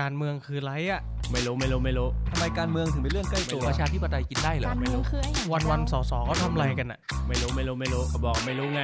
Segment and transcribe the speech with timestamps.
[0.00, 1.00] การเมืองคือไรอะ
[1.32, 8.82] ไม่รู้ไม่รู้ไม่รู้ทำไมการเมืองถึงเป็นเรื่องใกล้ตัวประชาธิปไตยกินได้เหรอการไม่เมืองรู้คือไอ้อย่างวันวันๆสอสอเขาทำอะไรกันอะไม่รู้ไม่รู้ไม่รู้เขาบอกไม่รู้ไง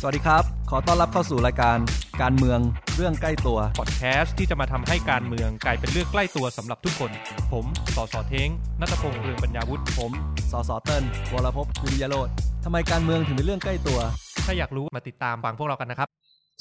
[0.00, 1.78] สวัสดีครับ ขอต้อนรับเข้าสู่รายการ
[2.22, 2.60] การเมือง
[2.96, 7.10] เรื่องใกล้ตัวพอดแคสต์ที่จะมาทำให้การเมืองกลายเป็นเรื่องใกล้ตัวสำหรับทุกคน
[7.52, 7.64] ผม
[7.94, 8.48] สอสอเท้ง
[8.80, 10.12] นัตพงษ์เรืองปัญญาวุฒิผม
[10.52, 12.28] สสเติ้ลวรพพวิริยโรธ
[12.64, 13.98] ทำไมการเมืองถึงเป็นเรื่องใกล้ตัว
[14.46, 16.08] ถ้าอยากรู้มาติดตามฟังพวกเรากันนะครับ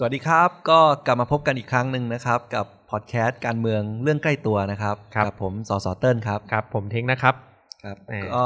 [0.01, 7.35] สวัสดีครับก็กลับมาพบกันอีกครั้งหนึ่งนะครับ กับพอดแคสต์การเมืองเรื่องใกล้ตัวนะครับครับกับผมสสเติ้ลครับครับ ผมเท้งนะครับ
[7.83, 8.43] ครับเอ่อก็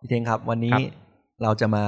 [0.00, 0.82] พี่เทงครับวันนี้ครับ
[1.42, 1.84] เราจะมา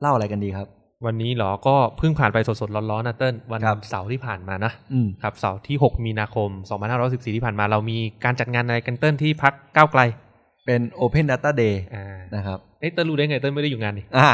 [0.00, 0.66] เล่าอะไรกันดีครับ
[1.06, 6.50] วันนี้เหรอก็เพิ่งผ่านไปสดๆร้อนๆนะเติ้ลวันครับเสาร์ที่ผ่านมานะอืมครับเสาร์ที่ 6 มีนาคม
[6.92, 10.00] 2514 ที่ผ่านมาเรามีการจัดงานอะไรกันเติ้ลที่พักก้าวไกล
[10.68, 12.04] เป็น Open Data Day อ่า
[12.36, 14.30] นะครับเอ้ยเติ้ลรู้ได้ไงเติ้ลไม่ได้อยู่งานนี่อ่า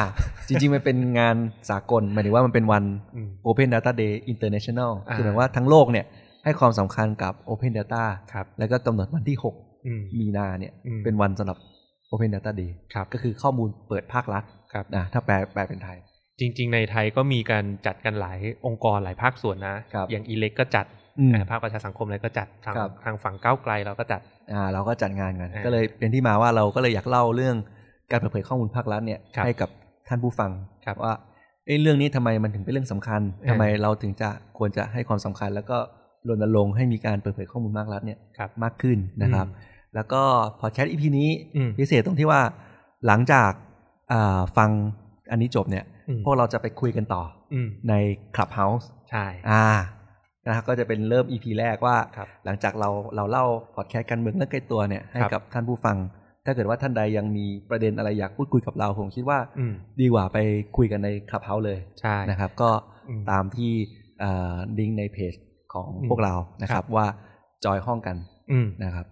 [0.48, 1.36] จริง ๆ มันเป็นงาน
[1.70, 2.84] สากล หมายถึงว่ามันเป็นวัน
[3.16, 6.06] อืม Open Data Day International อ่าคือหมายว่าทั้งโลกเนี่ย
[6.44, 9.36] ให้ความสำคัญกับ Open Data ครับแล้วก็กำหนดวันที่
[9.86, 11.58] อืม6มีนาเนี่ยอืมเป็นวันสำหรับ
[12.10, 15.98] Open Data Day ครับก็คือข้อมูลเปิดภาครัฐครับนะถ้าแปลแปลเป็นไทย
[16.40, 21.03] จริง ๆ ในไทยก็มีการจัดกันหลายองค์กรหลายภาคส่วนนะครับอย่างอีเล็กก็จัดอืมอ่า
[21.50, 24.20] ภาคประชาสังคมอะไรก็จัดทางครับทางฝั่งก้าวไกลเราก็จัด
[24.52, 27.56] อ่าเราก็จัดงานกันอ่าก็เลยเป็นที่มาว่าเราก็เลยอยากเล่าเรื่อง
[28.10, 29.68] การเปิดเผยข้อมูลภาครัฐเนี่ยครับให้กับ
[30.08, 30.50] ท่านผู้ฟัง
[30.86, 31.14] ครับว่า
[31.66, 35.78] เอ้ยเรื่องนี้ทำไมมันถึงเป็นเรื่องสำคัญอ่าทำไมเราถึงจะควรจะให้ความสำคัญ แล้วก็
[36.28, 40.22] รณรงค์ให้มีการเปิดเผยข้อมูลภาครัฐเนี่ยครับมากขึ้นนะครับอืมแล้วก็
[40.58, 42.40] พอแคสอีพีนี้อืมพิเศษตรงที่ว่า
[43.06, 43.50] หลังจาก
[44.12, 44.70] อ่าฟัง
[45.30, 47.22] อันนี้จบเนี่ยอืมพวกเราจะไปคุยกันต่อ
[47.54, 47.94] อืมใน
[48.34, 49.64] Clubhouse ใช่อ่า
[50.46, 53.44] นะครับก็จะเป็นเริ่ม EP แรกว่าครับหลังจากเราเราเล่า
[53.76, 55.96] พอดแคสต์การเมืองเรื่องใกล้ตัวเนี่ยให้ครับกับท่านผู้ฟัง
[56.46, 60.38] ถ้าเกิดว่าท่านใดยังมีประเด็นอะไรอยากพูดคุยกับเราผมคิดว่าอืมดีกว่าไป
[60.76, 62.70] คุยกันใน Clubhouse เลยใช่นะครับ ก็
[63.08, 63.72] อืมตามที่
[64.78, 65.34] ลิงก์ในเพจ
[65.74, 67.06] ของอืมพวกเรานะครับครัรับบว่า
[67.64, 68.16] join ห้องกัน
[68.52, 69.06] อืมนะครับ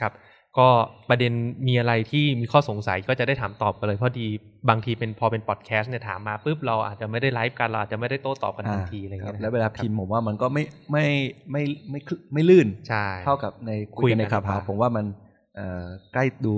[0.00, 0.12] ครับ
[0.58, 0.68] ก็
[1.08, 1.32] ประเด็น
[1.68, 4.26] มีอะไรที่มีข้อสงสัยก็จะได้ถามตอบกันเลยเพราะดี
[4.68, 11.06] บางทีเป็นพอเป็นพอดแคสต์เนี่ยถามมาปุ๊บเราอาจจะไม่ได้ไลฟ์กันเราอาจจะไม่ได้โต้ตอบกันทันทีอะไรเงี้รับแล้วเวลาพิมพ์ผมว่ามันก็ไม่ไม่
[11.50, 15.04] ไม่ไม่ไม่ไม่ลื่นใช่เท่ากับในคุคุยยกักันนในดีคลับกว่าเฮาผมว่ามัน
[15.56, 16.54] เอ่อใกล้ดู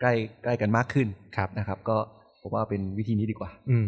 [0.00, 0.12] ใกล้
[0.42, 1.06] ใกล้กันมากขึ้น
[1.36, 1.96] ครับนะครับ ก็
[2.42, 3.86] ผมว่าเป็นวิธีนี้ดีกว่า อืม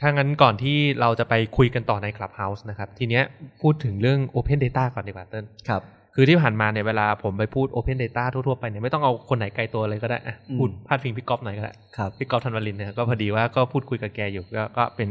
[0.00, 3.24] ถ้างั้นก่อนที่เราจะไปคุยกันต่อใน Clubhouse นะครับ ทีเนี้ย
[3.60, 5.82] พูดถึงเรื่อง Open Data ก่อนดีกว่าเติ้ลครับ
[6.14, 15.08] คือที่ผ่านมาเนี่ยเวลาผมไปพูด Open Data ทั่วๆไปเนี่ยไม่ต้องเอาคนไหนไกลตัวเลยก็ได้อะอืมพูดพาดพิงพี่ก๊อฟหน่อยก็ได้ครับพี่ก๊อฟธันวลินเนี่ยก็พอดีว่าก็พูดคุยกับแกอยู่ก็ก็เป็น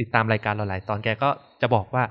[0.00, 1.28] ติดตามรายการเราหลายตอนแกก็
[1.62, 2.04] จะบอกว่า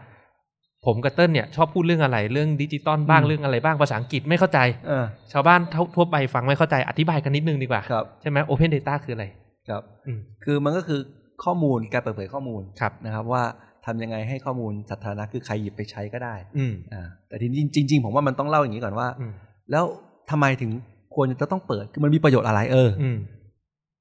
[0.86, 5.60] ผมกับเติ้ลเนี่ยชอบพูดเรื่องอะไรเรื่องดิจิตอลบ้างอืมเรื่องอะไรบ้างภาษาอังกฤษไม่เข้าใจเออชาวบ้าน
[5.96, 9.26] ทั่วไปฟังไม่เข้าใจอธิบายกันนิดนึงดีกว่าครับใช่ไหม Open Data คืออะไร
[9.70, 11.00] ครับอืมคือมันก็คือ
[11.44, 13.44] ข้อมูลการเปิดเผยข้อมูลครับนะครับว่า
[13.86, 19.32] ทำยังไงให้ข้อมูลสาธารณะคือใครหยิบไปใช้ก็ได้ อืมอ่าแต่ทีนี้จริง ๆ ผมว่ามันต้องเล่าอย่างนี้ก่อนว่าอืม
[19.72, 19.86] แล้ว
[20.32, 20.72] ทำไมถึง
[21.16, 23.18] ควรจะต้องเปิดคือมันมีประโยชน์อะไรเอออ อืม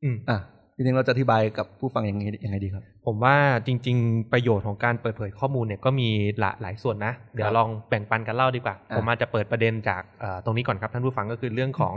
[0.05, 0.39] อืมอะ
[0.75, 3.37] จริงๆเราจะอธิบายกับผู้ฟังยังไงยังไงดีครับ ผมว่า
[3.67, 6.09] จริง ๆ ประโยชน์ของการเปิดเผยข้อมูลเนี่ยก็มี
[6.41, 11.95] หลายหลายส่วนนะ เดี๋ยวลองแบ่งปันกันเล่าดีกว่าอะผมอาจจะเปิดประเด็นจากเอ่อตรงนี้ก่อนครับท่านผู้ฟังก็คือเรื่องของ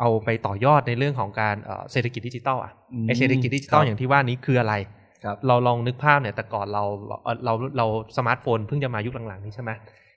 [0.00, 4.95] เอาไปต่อยอดในเรื่องของการเอ่อเศรษฐกิจดิจิทัลอะอืมไอเศรษฐกิจดิจิทัลครับอย่างที่ว่านี้คืออะไรครับ
[5.48, 6.84] เราลองนึกภาพเนี่ยแต่ก่อนเรา
[7.24, 9.70] เราเราเราสมาร์ทโฟนเพิ่งจะมายุคหลังๆนี้ใช่ไหม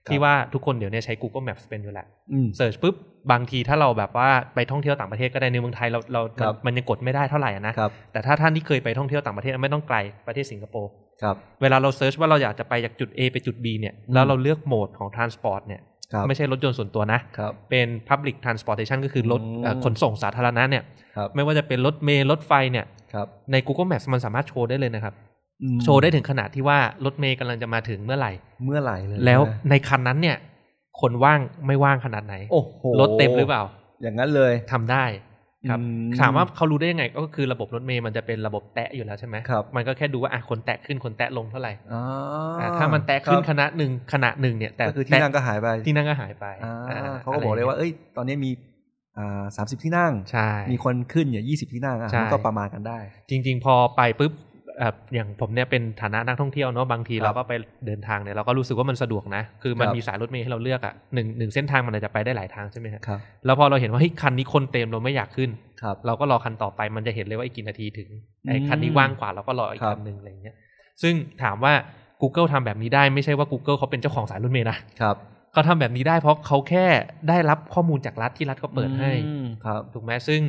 [0.07, 2.95] ที่ว่าทุกคนเดี๋ยวนี้ใช้ Google Maps เป็นอยู่แล้วอืม search ปุ๊บ
[3.31, 10.91] บางทีถ้าเราแบบว่าไปท่องเที่ยวต่างประเทศก็ได้ในเมืองไทยเราเราครับมันยังกดไม่ได้เท่าไหร่อะนะครับแต่ถ้าท่านที่เคยไปท่องเที่ยวต่างประเทศไม่ต้องไกลประเทศสิงคโปร์
[11.23, 15.88] ครับเวลาเราเซิร์ชว่าเราอยากจะไปจากจุด A ไปจุด B เนี่ยอืมแล้วเราเลือกโหมดของ transport เนี่ยครับ
[16.27, 20.83] ไม่ใช่รถยนต์ส่วนตัวนะครับเป็น public transportation ก็คือรถอืมเอ่อขนส่งสาธารณะเนี่ย
[21.15, 25.13] ครับไม่ว่าจะเป็นรถเมล์รถไฟเนี่ยครับใน Google Maps มันสามารถโชว์ได้เลยนะครับ
[25.63, 28.31] อืมโชว์ได้ถึงขนาดที่ว่ารถเมล์กำลังจะมาถึงเมื่อไหร่
[28.65, 30.37] เมื่อไหร่เลย แล้วนะในคันนั้นเนี่ย
[31.01, 33.63] คนว่างไม่ว่างขนาดไหนโอ้โหรถเต็มหรือเปล่า
[34.01, 35.03] อย่างนั้นเลยทำได้
[35.69, 42.01] ครับอืมถามว่าเขารู้ได้ยังไงก็คือระบบรถเมล์มันจะเป็นระบบแตะอยู่แล้วใช่ไหมครับมันก็แค่ดูว่าอะคนแตะขึ้นคนแตะลงเท่าไหร่อ๋อ
[42.59, 48.51] อ่าถ้ามันแตะขึ้นคขรับณะหนึ่งขณะหนึ่งเนี่ยแต่ก็คือที่นั่งก็หายไปที่นั่งก็หายไปอ่าอ่เขาก็บอกเลยว่าเอ้ยตอนนี้มี
[49.17, 52.99] อ่าสามสิบที่นั่งใช่มีคนขึ้นเนี่ยยี่สิบที่นั่งอะใช่มันก็ประมาณกันได้
[53.29, 57.53] จริง ๆ พอไปปุ๊บเอ่ออย่างผมเนี่ยเป็นฐานะนักท่องเที่ยวเนาะบางทีครับเราก็ไป
[57.85, 65.49] เดินทางเนี่ยเราก็รู้สึกว่ามันสะดวกนะ คือมันครับมีสายรถเมล์ให้เราเลือกอะหนึ่งหนึ่งเส้นทางมันอาจจะไปได้หลายทางใช่ไหมฮะครับแล้วพอเราเห็นว่าเฮ้ยคันนี้คนเต็มเราไม่อยากขึ้น
[65.81, 68.09] ครับเราก็รอคันต่อไปมันจะเห็นเลยว่าอีกกี่นาทีถึง
[68.45, 70.55] อืมไอ้คันนี้ว่างกว่าเราก็รออีกครับคันหนึ่งอะไรอย่างเงี้ย
[71.01, 71.73] ซึ่งถามว่า
[72.21, 75.15] Google ทำแบบนี้ได้ไม่ใช่ว่า Google เขาเป็นเจ้าของสายรถเมล์นะครับ
[75.53, 76.85] เขาทำแบบนี้ได้เพราะเขาแค่
[77.29, 80.41] ได้รับข้อมูลจากรัฐที่รัฐเขาเปิดให้อืมครับถูกไหมซึ่ง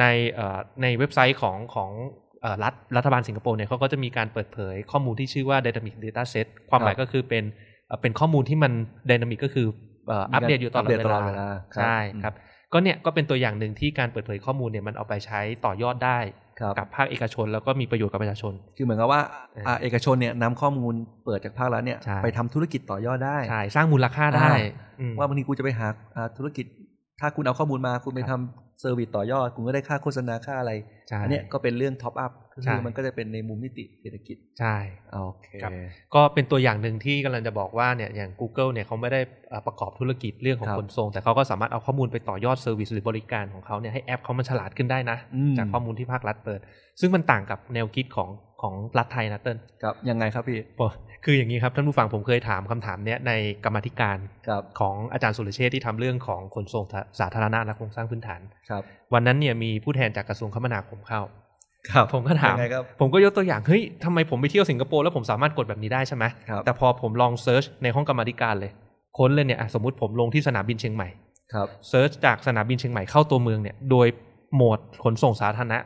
[0.00, 2.23] ในเอ่อในเว็บไซต์ของของเอ่อ
[2.62, 7.44] รัฐรัฐบาลสิงคโปร์เนี่ยเขาก็จะมีการเปิดเผยข้อมูลที่ชื่อว่า Dynamic Data Set ความหมายครับก็คือเป็น
[7.86, 8.72] เอ่อเป็นข้อมูลที่มัน
[9.10, 9.66] Dynamic ก็คือ
[10.08, 12.34] เอ่ออัปเดตอยู่ตลอดอัปเดตเวตลอดลาเวลาครับใช่อืมครับ
[12.72, 16.18] ก็เนี่ยก็เป็นตัวอย่างหนึ่งที่การเปิดเผยข้อมูลเนี่ยมันเอาไปใช้ต่อยอดได้
[16.60, 19.20] ครับกับภาคเอกชนแล้วก็มีประโยชน์กับประชาชน คือเหมือนกับว่า
[19.54, 20.94] เอออ่าเอกชนเนี่ยนำข้อมูล
[21.24, 24.58] เปิดจากภาครัฐเนี่ยใช่ไปทำธุรกิจต่อยอดได้ใช่สร้างมูลค่าได้อ่า
[25.00, 25.86] อืมว่าบางทีกูจะไปหา
[26.16, 26.66] อ่าธุรกิจ
[27.20, 30.72] ถ้าคุณเอาข้อมูลมาคุณไปครับทำ service ต่อยอด คุณก็ได้ค่าโฆษณาค่าอะไร
[31.08, 34.76] ใช่อันเนี้ยก็เป็นเรื่อง top up ก็ใช่คือมันก็จะเป็นในมุมมิติเศรษฐกิจ ใช่
[35.12, 35.72] โอเคครับ
[36.14, 46.60] ก็เป็นตัวอย่างหนึ่งที่กำลังจะบอกว่าเนี่ยอย่าง Google เนี่ยเขาไม่ได้เอ่อประกอบธุรกิจเรื่องของครับขนส่ง แต่เขาก็สามารถเอาข้อมูลไปต่อยอด service หรือบริการของเขาเนี่ยให้แอปเขามันฉลาดขึ้นได้นะอืมจากข้อมูลที่ภาครัฐเปิด
[47.00, 48.28] ซึ่งมันต่างกับแนวคิดของ
[48.64, 50.86] ของรัฐไทยนะเติ้ลครับยังไงครับพี่พอ
[51.24, 53.32] คืออย่างนี้ครับท่านผู้ฟังผมเคยถามคำถามเนี้ยใน
[53.64, 54.18] กรรมาธิการ
[54.48, 56.84] ครับของอาจารย์สุรเชษฐ์ที่ทำเรื่องของขนส่ง
[57.20, 58.40] สาธารณะและโครงสร้างพื้นฐาน
[58.70, 58.82] ครับ
[59.14, 61.20] วันนั้นเนี่ยมีผู้แทนจากกระทรวงคมนาคมเข้า
[61.90, 68.70] ครับผมก็ถามยังไงครับผมก็ยกตัวอย่างเฮ้ยทำไมผมไปเที่ยวสิงคโปร์แล้วผมสามารถกดแบบนี้ได้ใช่ไหมครับแต่พอผมลอง search ในห้องกรรมาธิการเลย
[69.18, 71.08] ค้นเลยเนี่ยอะสมมติผมลงที่สนามบินเชียงใหม่
[71.54, 74.06] ครับ search จากสนามบินเชียงใหม่เข้าตัวเมืองเนี่ยโดย
[74.54, 75.78] โหมดขนส่งสาธารณะ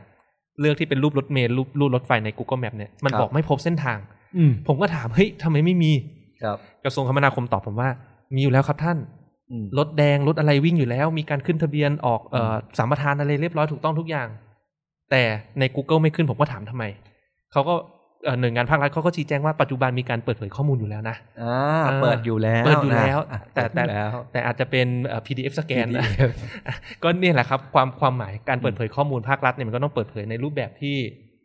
[0.61, 3.99] เลือกที่เป็นรูปรถเมล์รูปรูปรถไฟใน Google Map เนี่ยมันครับบอกไม่พบเส้นทาง
[4.37, 5.93] อืมผมก็ถามเฮ้ยทำไมไม่มี
[6.43, 7.89] ครับกระทรวงคมนาคมตอบผมว่า
[8.35, 8.99] มีอยู่แล้วครับท่าน
[9.51, 14.29] อืมรถแดงรถอะไรวิ่งอยู่แล้ว มีการขึ้นทะเบียนออกเอ่อสัมปทานอะไรเรียบร้อยถูกต้องทุกอย่าง
[15.11, 15.23] แต่
[15.59, 16.85] ใน Google ไม่ขึ้นผมก็ถามทำไม
[17.53, 17.87] เขาก็เอ่อ
[18.41, 21.57] หน่วยงานภาครัฐเขาก็ชี้แจงว่าปัจจุบันมีการเปิดเผยข้อมูลอยู่แล้วนะอ่า
[21.89, 26.31] เออเปิดอยู่แล้ว เปิดอยู่แล้วนะอะแต่แต่เปิดอยู่แล้วแต่อาจจะเป็นเอ่อ PDF สแกน PDF
[27.03, 30.97] ก็เนี่ยแหละครับความความหมายการเปิดเผยข้อมูลภาครัฐเนี่ยมันก็ต้องเปิดเผยในรูปแบบที่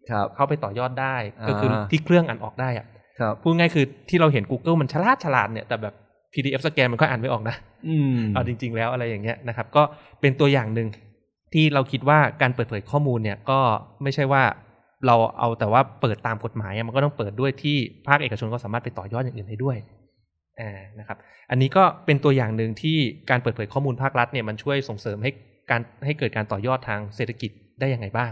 [0.10, 2.86] ครับเข้าไปต่อยอดได้อ่าก็คือที่เครื่องอ่านออกได้อะ
[3.20, 5.94] ครับพูดง่ายคือที่เราเห็น Google มันฉลาดฉลาดเนี่ยแต่แบบ
[6.34, 7.56] PDF สแกนมันก็อ่านไม่ออกนะ
[7.88, 9.84] อืมเอาจริง ๆ แล้วอะไรอย่างเงี้ยนะครับ ก็
[10.22, 10.88] เป็นตัวอย่างหนึ่ง
[11.54, 13.60] ที่เราคิดว่าการเปิดเผยข้อมูลเนี่ยก็
[14.04, 14.44] ไม่ใช่ว่า
[15.08, 17.78] เราเอาแต่ว่าเปิดตามกฎหมายอะมันก็ต้องเปิดด้วยที่
[18.08, 19.78] ภาคเอกชนก็สามารถไปต่อยอดอย่างอื่นได้ด้วย
[20.60, 21.18] อ่านะครับ
[21.52, 22.98] อันนี้ก็เป็นตัวอย่างหนึ่งที่
[23.30, 25.32] การเปิดเผยข้อมูลภาครัฐเนี่ยมันช่วยส่งเสริมให้
[25.72, 28.32] การให้เกิดการต่อยอดทางเศรษฐกิจได้ยังไงบ้าง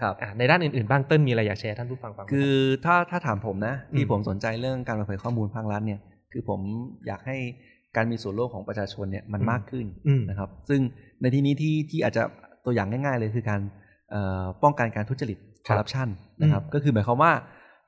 [0.00, 6.00] ครับอ่าในด้านอื่นๆบ้างเติ้ลมีอะไรอยากแชร์ท่านผู้ฟังฟังไหมคือถ้าถ้าถามผมนะที่อืมผมสนใจเรื่องการเปิดเผยข้อมูลภาครัฐเนี่ย
[6.32, 6.60] คือผม
[7.06, 7.36] อยากให้
[7.96, 10.80] การมีส่วนร่วมของประชาชนเนี่ยมันมากขึ้นอืมนะครับ ซึ่ง
[11.20, 12.22] ในที่นี้ที่ที่อาจจะ
[12.64, 13.60] ตัวอย่างง่าย ๆ เลยคือการ
[14.10, 16.08] เอ่อป้องกันการทุจริต คครับอร์รัปชัน
[16.42, 17.32] นะครับอืมก็คือหมายความว่า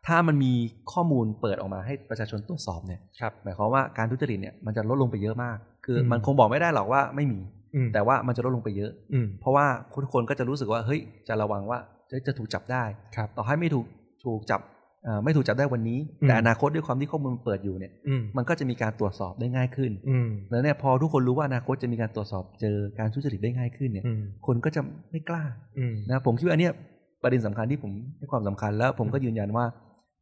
[0.06, 0.52] ถ้ามันมี
[0.92, 7.40] ข้อมูลเปิดออกมาให้ประชาชนตรวจสอบเนี่ยครับหมายความว่าการทุจริตเนี่ยมันจะลดลงไปเยอะมาก คืออมมันคงบอกไม่ได้หรอกว่าไม่มี
[7.74, 9.66] อืมแต่ว่ามันจะลดลงไปเยอะอืมเพราะว่า
[10.04, 11.78] ทุกคนก็จะรู้สึกว่าเฮ้ยจะระวังว่า
[12.10, 12.84] จะจะถูกจับได้
[13.16, 13.86] ครับต่อให้ไม่ถูก
[14.24, 14.60] ถูกจับ
[15.04, 24.80] เอ่อไม่ถูกจับได้วันนี้อืมแต่อนาคตด้วยความที่ข้อมูลมันเปิดอยู่เนี่ยอืมมันก็จะมีการตรวจสอบได้ง่ายขึ้นอืมแล้วเนี่ยพอทุกคนรู้ว่าอนาคตจะมีการตรวจสอบเจอการทุจริตได้ง่ายขึ้นเนี่ยอืมคนก็จะ
[25.10, 25.44] ไม่กล้า
[25.78, 26.74] อืมนะผมคิดว่าอันเนี้ย
[27.22, 29.64] ประเด็นสำคัญที่ผมให้ความสำคัญแล้วผมก็ยืนยันว่า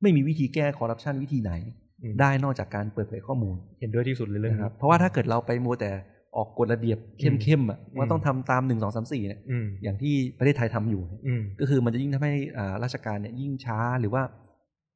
[0.02, 1.52] ไม่มีวิธีแก้คอร์รัปชันวิธีไหน
[2.02, 5.91] อืมได้นอกจากการเปิดเผยข้อมูล เห็นด้วยที่สุดเลยเรื่องนะคนี้รับ เพราะว่าถ้าเกิดเราไปมัวแต่
[6.37, 14.23] ออกกฎระเบียบเข้มๆอะว่าต้องทำตามหนึ่งสองสามสี่เนี่ยอืมอย่างที่ประเทศไทยทำอยู่เนี่ยอืมก็คือมันจะยิ่งทำให้อ่าราชการเนี่ยยิ่งช้าหรือว่า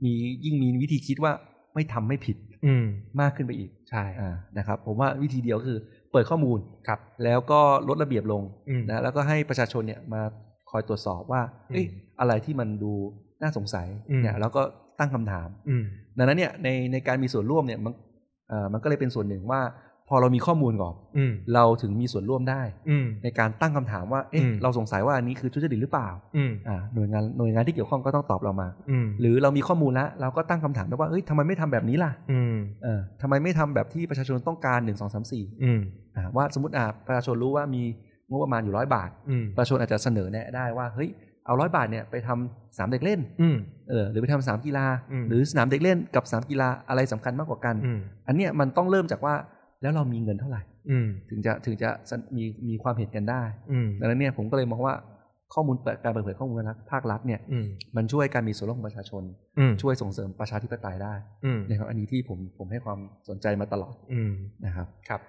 [0.04, 0.12] มี
[0.44, 1.32] ยิ่งมีวิธีคิดว่า
[1.74, 2.36] ไม่ทำไม่ผิด
[2.66, 2.84] อืม
[3.20, 5.78] มากขึ้นไปอีกใช่อ่านะครับ ผมว่าวิธีเดียวคือ
[6.12, 6.58] เปิดข้อมูล
[6.88, 10.30] ครับ แล้วก็ลดระเบียบลงอืมนะแล้วก็ให้ประชาชนเนี่ยมาค
[10.76, 11.86] อยตรวจสอบว่าอืมเอ๊ะ
[12.20, 12.92] อะไรที่มันดู
[13.42, 14.62] น่าสงสัยอืมเนี่ยแล้วก็
[14.98, 15.84] ตั้งคำถามอืม
[16.18, 17.92] ดังนั้นเนี่ยในในการมีส่วนร่วมเนี่ยมัน
[18.48, 19.62] เอ่อมันก็เลยเป็นส่วนหนึ่งว่า
[20.08, 35.80] พอเรามีข้อมูลก่อนอืมเราถึงมีส่วนร่วมได้อืมในการตั้งคำถามว่าเอ๊ะอืมเราสงสัยว่าอันนี้คือทุจริตหรือเปล่าอืมอ่าหน่วยงานหน่วยงานที่เกี่ยวข้องก็ต้องตอบเรามาอืมหรือเรามีข้อมูลแล้วเราก็ตั้งคำถามได้ว่าเอ้ยทำไมไม่ทำแบบนี้ล่ะอืมเออทำไมไม่ทำแบบที่ประชาชนต้องการหนึ่งสองสามสี่อืม
[36.16, 37.82] อ่าว่าสมมติอ่าประชาชนรู้ว่ามี
[38.30, 41.10] งบประมาณอยู่ร้อยบาทอืมประชาชนอาจจะเสนอแนะได้ว่าเฮ้ย
[41.46, 43.56] เอาร้อยบาทเนี่ยไปทำสนามเด็กเล่นอืม
[43.90, 49.34] เออหรือไปทำสนามกีฬาอืมหรือสนามเด็กเล่นกับสนามกีฬาอะไรสำคัญมากกว่ากันอืมอันเนี้ยมันต้องเริ่มจากว่า
[49.82, 51.90] แล้วเรามีเงินเท่าไหร่อืมถึงจะถึงจะ
[52.36, 54.94] มีมีความเห็นกันได้อืมดังนั้นเนี่ยผมก็เลยมองว่า
[55.54, 57.66] ข้อมูลเปิดการเปิดเผยข้อมูลภาครัฐเนี่ยอืม
[57.96, 59.22] มันช่วยการมีส่วนร่วมของประชาชน
[59.58, 61.14] อืมช่วยส่งเสริมประชาธิปไตยได้
[61.44, 64.32] อืมนะครับอันนี้ที่ผมผมให้ความสนใจมาตลอดอืม
[64.64, 65.20] นะครับครับ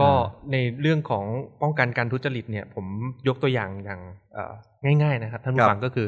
[0.00, 0.10] ก็
[0.52, 1.24] ในเรื่องของ
[1.62, 2.86] ป้องกันการทุจริตเนี่ย ผม
[3.28, 4.00] ยกตัวอย่างอย่าง
[4.32, 4.52] เอ่อ
[5.02, 6.06] ง่าย ๆ นะครับท่านคผู้รับฟังก็คือ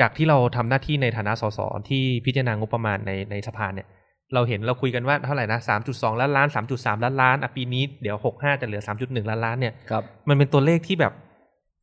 [0.00, 3.86] จากที่เราทำหน้าที่ในฐานะสสที่พิจารณางบประมาณในในสภาเนี่ย
[4.34, 11.12] เราเห็นเราคุยกันว่าเท่าไหร่นะสามจุดสองล้านล้านสามจุดสามล้านล้านอะปีนี้เดี๋ยวหกห้าจะเหลือสามจุดหนึ่งล้านล้านเนี่ยครับมันเป็นตัวเลขที่แบบ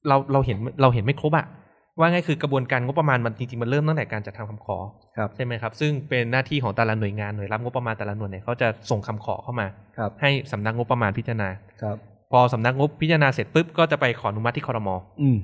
[0.08, 1.46] เราเราเห็นเราเห็นไม่ครบอะ
[2.02, 4.78] ว่าง่ายคือกระบวนการงบประมาณมันจริงๆมันเริ่มตั้งแต่การจัดทำคำขอ
[5.18, 9.68] ครับใช่ไหมครับซึ่งเป็นหน้าที่ของแต่ละหน่วยงานหน่วยรับงบประมาณแต่ละหน่วยเนี่ยเขาจะส่งคำขอเข้ามา
[9.98, 11.50] ครับให้สำนักงบประมาณพิจารณา
[11.82, 11.98] ครับ
[12.32, 15.38] พอสำนักงบพิจารณาเสร็จปุ๊บก็จะไปขออนุมัติที่คอรมออืม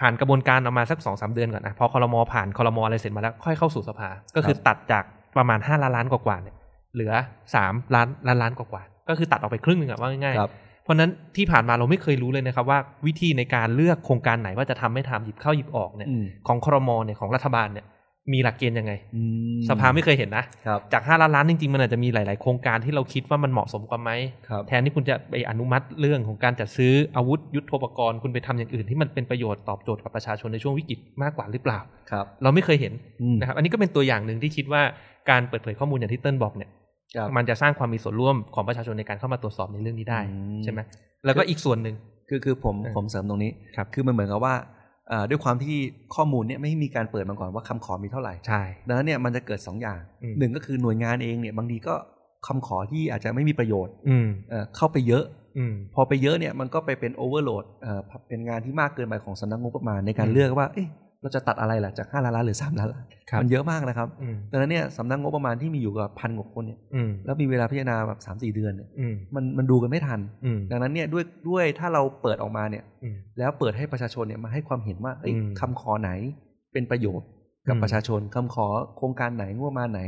[0.00, 5.04] ผ่านกระบวนการออกมาสักสองสามเดือนก่อนนะพอคอรมอผ่านคอรมออะไรเสร็จมาแล้วค่อยเข้าสู่สภา ก็คือตัดจาก
[5.36, 6.56] ประมาณห้าล้านล้านกว่าๆเนี่ย
[6.94, 7.12] เหลือ
[7.54, 10.52] สามล้านล้านล้านกว่าก็คือตัดออกไปครึ่งหนึ่งอะว่าง่ายๆครับ
[10.84, 17.86] เพราะฉะนั้นที่ผ่านมาเราไม่เคยรู้เลยนะครับว่าวิธีในการเลือกโครงการไหนว่าจะทำไม่ทำหยิบเข้าหยิบออกเนี่ยอืมของครมเนี่ยของรัฐบาลเนี่ย
[18.32, 19.22] มีหลักเกณฑ์ยังไงอื
[19.56, 24.10] มสภาไม่เคยเห็นนะครับจาก5ล้านล้านจริงๆ มันอาจจะมีหลาย ๆ โครงการที่เราคิดว่ามันเหมาะสมกว่าไหม
[24.48, 31.78] ครับแทนที่คุณจะไปอนุมัติเรื่องของการจัดซื้ออาวุธยุทโธปกรณ์คุณไปทำอย่างอื่นที่มันเป็นประโยชน์ตอบโจทย์กับประชาชนในช่วงวิกฤตมากกว่าหรือเปล่า
[32.10, 34.82] ครับเราไม่เคยเห็นอืมนะครับ อันนี้ก็เป็นตัวอย่างหนึ่งที่คิดว่า
[35.30, 36.83] การเปิดเผยข้อมูลอย่างที่เติ้ลบอกเนี่ยครับ
[37.36, 40.80] มันจะสร้างความมีส่วนร่วมของประชาชนในการเข้ามาตรวจสอบในเรื่องนี้ได้อืมใช่ไหม
[41.24, 41.96] แล้วก็อีกส่วนหนึ่ง
[42.28, 44.54] คือคือผมเออผมเสริมตรงนี้ครับคือมันเหมือนกับว่า
[45.08, 45.76] เอ่อด้วยความที่
[46.14, 51.94] ข้อมูลเนี่ยไม่มีการเปิดมาก่อนว่าคำขอมีเท่าไหร่ใช่ดังนั้นเนี่ยมันจะเกิด 2 อย่างอืมหนึ่งก็คือหน่วยงานเองเนี่ยบางทีก็
[52.46, 55.24] คำขอที่อาจจะไม่มีประโยชน์อืมเอ่อเข้าไปเยอะ
[55.58, 57.64] อืมพอไปเยอะเนี่ยมันก็ไปเป็นโอเวอร์โหลด
[58.28, 60.68] เป็นงานที่มากเกินไปของสำนักงบประมาณในการอืมเลือกว่า
[61.24, 76.10] เอ๊ะเราจะตัดอะไรล่ะจาก5ล้านล้านหรือ3ล้านล้านครับมันเยอะมากนะครับอืมดังนั้นเนี่ยสำนักงบประมาณที่มีอยู่กับพันกว่าคนเนี่ยอืมแล้วมีเวลาพิจารณาแบบสามสี่เดือนเนี่ยอืมมันมันดูกันไม่ทันอืมดังนั้นเนี่ยด้วยด้วยถ้าเราเปิดออกมาเนี่ยอืมแล้วเปิดให้ประชาชนเนี่ยมาให้ความเห็นว่าเอ้ยอืมคำขอไหน
[76.72, 77.28] เป็นประโยชน์
[77.68, 78.66] กับอืมประชาชนคำขอ
[78.96, 80.00] โครงการไหนงบประมาณไหน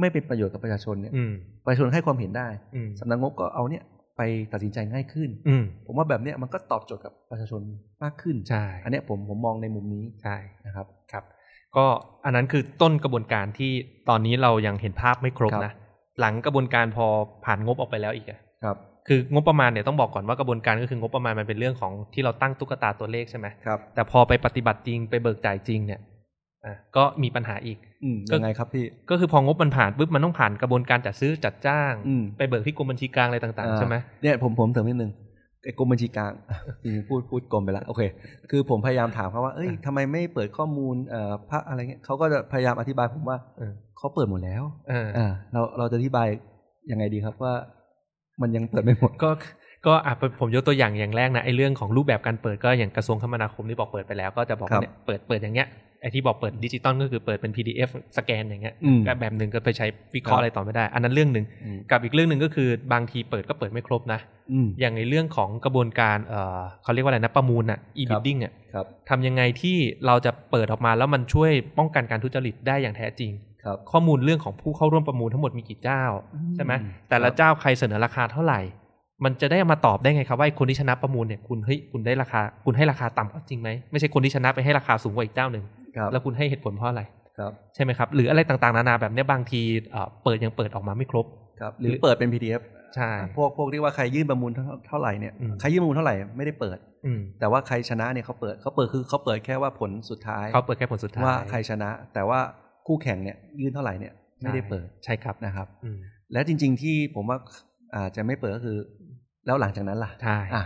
[0.00, 1.32] ไม่เป็นประโยชน์กับประชาชนเนี่ยอืม
[1.64, 3.82] ประชาชนให้ความเห็นได้อืมสำนักงบก็เอาเนี่ย
[4.18, 4.22] ไป
[4.52, 7.60] ตัดสินใจง่ายขึ้นอืมผมว่าแบบเนี้ยมันก็ตอบโจทย์กับประชาชน
[8.02, 11.24] มากขึ้นใช่อันเนี้ยผมผมมองในมุมนี้ใช่นะครับครับ
[11.76, 11.86] ก็
[12.24, 13.72] อันนั้นคือต้นกระบวนการที่
[14.08, 15.72] ตอนนี้เรายังเห็นภาพไม่ครบครับนะ
[16.20, 17.06] หลังกระบวนการพอ
[17.44, 18.76] ผ่านงบออกไปแล้วอีกอะครับ
[19.08, 26.02] คืองบประมาณเนี่ยต้องบอกก่อนว่ากระบวนการก็คืองบประมาณมันเป็นเรื่องของที่เราตั้งตุ๊กตาตัวเลขใช่ไหมครับแต่พอไปปฏิบัติจริงไปเบิกจ่ายจริงเนี่ยอะ
[26.96, 35.12] ก็มีปัญหาอีกอืมก็ยังไงครับพี่ ก็คือพองบมันผ่านปุ๊บมันต้องผ่านกระบวนการจัดซื้อจัดจ้างอืมไปเบิกที่กรมบัญชีกลางอะไรต่างๆใช่ไหมเนี่ยผมผมเสริมนิดนึง
[35.64, 36.32] ไอ้กรมบัญชีกลาง
[36.82, 38.02] จริงๆพูดพูดกรมไปแล้วโอเค
[38.50, 46.28] คือผมพยายามถามเขาว่า เอ้ยอะทำไมไม่เปิดข้อมูลเอ่อพระอะไรเงี้ยเขาก็จะพยายามอธิบายผมว่าเออเขาเปิดหมดแล้วเอออ่าเราเราจะอธิบาย
[46.90, 47.54] ยังไงดีครับว่า
[48.42, 49.30] มันยังเปิดไม่หมดก็
[49.86, 55.68] ก็อะผมยกตัวอย่างอย่างแรกนะไอ้เรื่องของรูปแบบการเปิดก็อย่างกระทรวงคมนาคมที่บอกเปิดไปแล้ว ก็จะบอกครัว่าบเนี่ยเปิดเปิดอย่างเงี้ย
[56.00, 64.20] ไอ้ที่บอกเปิดดิจิตอลก็คือเปิดเป็น PDF สแกนอย่างเงี้ยอืมก็แบบหนึ่งก็ไปใช้วิเคราะห์ครับอะไรต่อไม่ได้ อันนั้นเรื่องหนึ่งอืมกับอีกเรื่องหนึ่งก็คือบางทีเปิดก็เปิดไม่ครบนะ
[64.52, 69.76] อืมอย่างในเรื่องของกระบวนการเอ่อเขาเรียกว่าอะไรนะประมูลอะ e-bidding อะครับทำยังไงที่
[70.06, 73.30] เราจะเปิดออกมาแล้วมันช่วยป้องกันการทุจริตได้อย่างแท้จริง
[73.64, 76.02] ครับข้อมูลเรื่องของผู้เข้าร่วมประมูลทั้งหมดมีกี่เจ้า
[76.54, 78.60] ใช่ไหมอืมแต่ละครับเจ้าใครเสนอราคาเท่าไหร่
[79.24, 85.64] มันจะได้เอามาตอบได้ไงครับว่าไอ้คนที่ชนะประมูลเนี่ยคุณเฮ้ยคุณได้ราคา คุณให้ราคาต่ำกว่าจริงไหมไม่ใช่คนที่ชนะไปให้ราคาสูงกว่าอีกเจ้าหนึ่ง
[85.96, 87.02] ครับแล้วคุณให้เหตุผลเพราะอะไร
[87.38, 89.60] ครับใช่ไหมครับ หรืออะไรต่างๆ นานาแบบเนี้ยบางที
[89.90, 91.26] เอ่อเปิดยังเปิดออกมาไม่ครบ
[91.60, 92.62] ครับหรือเปิดเป็น PDF
[92.94, 102.40] ใช่อ่าพวกพวกที่ว่าใครยื่นประมูลเท่าเท่าไหร่เนี่ยอืมใครยื่นประมูลเท่าไหร่ไม่ได้เปิดอืมแต่ว่าใครชนะเนี่ยเขาเปิดเขาเปิดคือเขาเปิดแค่ว่าผลสุดท้ายเขาเปิดแค่ผลสุดท้ายว่าใครชนะ แต่ว่า
[102.86, 105.98] คู่แข่งเนี่ยยื่นเท่าไหร่เนี่ยไม่ได้เปิดใช่ครับนะครับอืม
[106.32, 107.38] และจริง ๆ ที่ผมว่า
[107.96, 108.78] อาจจะไม่เปิดก็คือ
[109.48, 110.64] แล้วหลังจากนั้นล่ะใช่อะ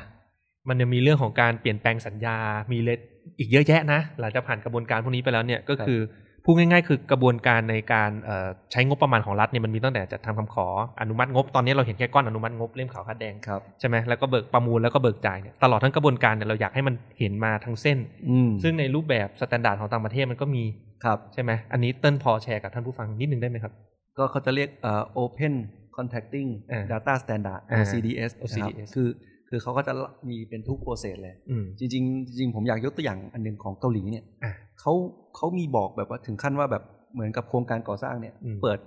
[0.68, 2.36] มันยังมีเรื่องของการเปลี่ยนแปลงสัญญา
[2.72, 2.90] มีอะไร
[3.38, 6.00] อีกเยอะแยะนะ หลังจากผ่านกระบวนการพวกนี้ไปแล้วเนี่ยก็คือ
[6.44, 10.66] พูดง่าย ๆ คือกระบวนการในการเอ่อใช้งบประมาณของรัฐเนี่ยมันมีตั้งแต่จัดทำคำขอ
[11.00, 17.98] อนุมัติงบตอนนี้เราเห็นแค่ก้อนอนุมัติงบเล่มขาวคาดแดงครับใช่ไหมแล้วก็เปิดประมูลแล้วก็เบิกจ่ายเนี่ยตลอดทั้งกระบวนการเนี่ยเราอยากให้มันเห็นมาทั้งเส้น
[18.30, 20.64] อืมซึ่งในรูปแบบ standard ของต่างประเทศมันก็มี
[21.04, 23.72] ครับใช่ไหมอันนี้เติ้ลพอแชร์กับท่านผู้ฟังนิดนึงได้ไหมครับ
[24.18, 25.54] ก็เขาจะเรียกเอ่อ Open
[25.96, 29.08] Contacting อ่า Data Standard อ่า OCDS นะครับ OCDS คือ
[29.48, 29.92] คือเขาก็จะ
[30.28, 34.92] มีเป็นทุกโปรเซสเลยอืมจริงๆจริงๆผมอยากยกตัวอย่างอันหนึ่งของเกาหลีเนี่ยอะเขา
[35.36, 36.82] เขามีบอกแบบว่าถึงขั้นว่าแบบ
[37.14, 38.78] เหมือนกับโครงการก่อสร้างเนี่ยอืมเปิด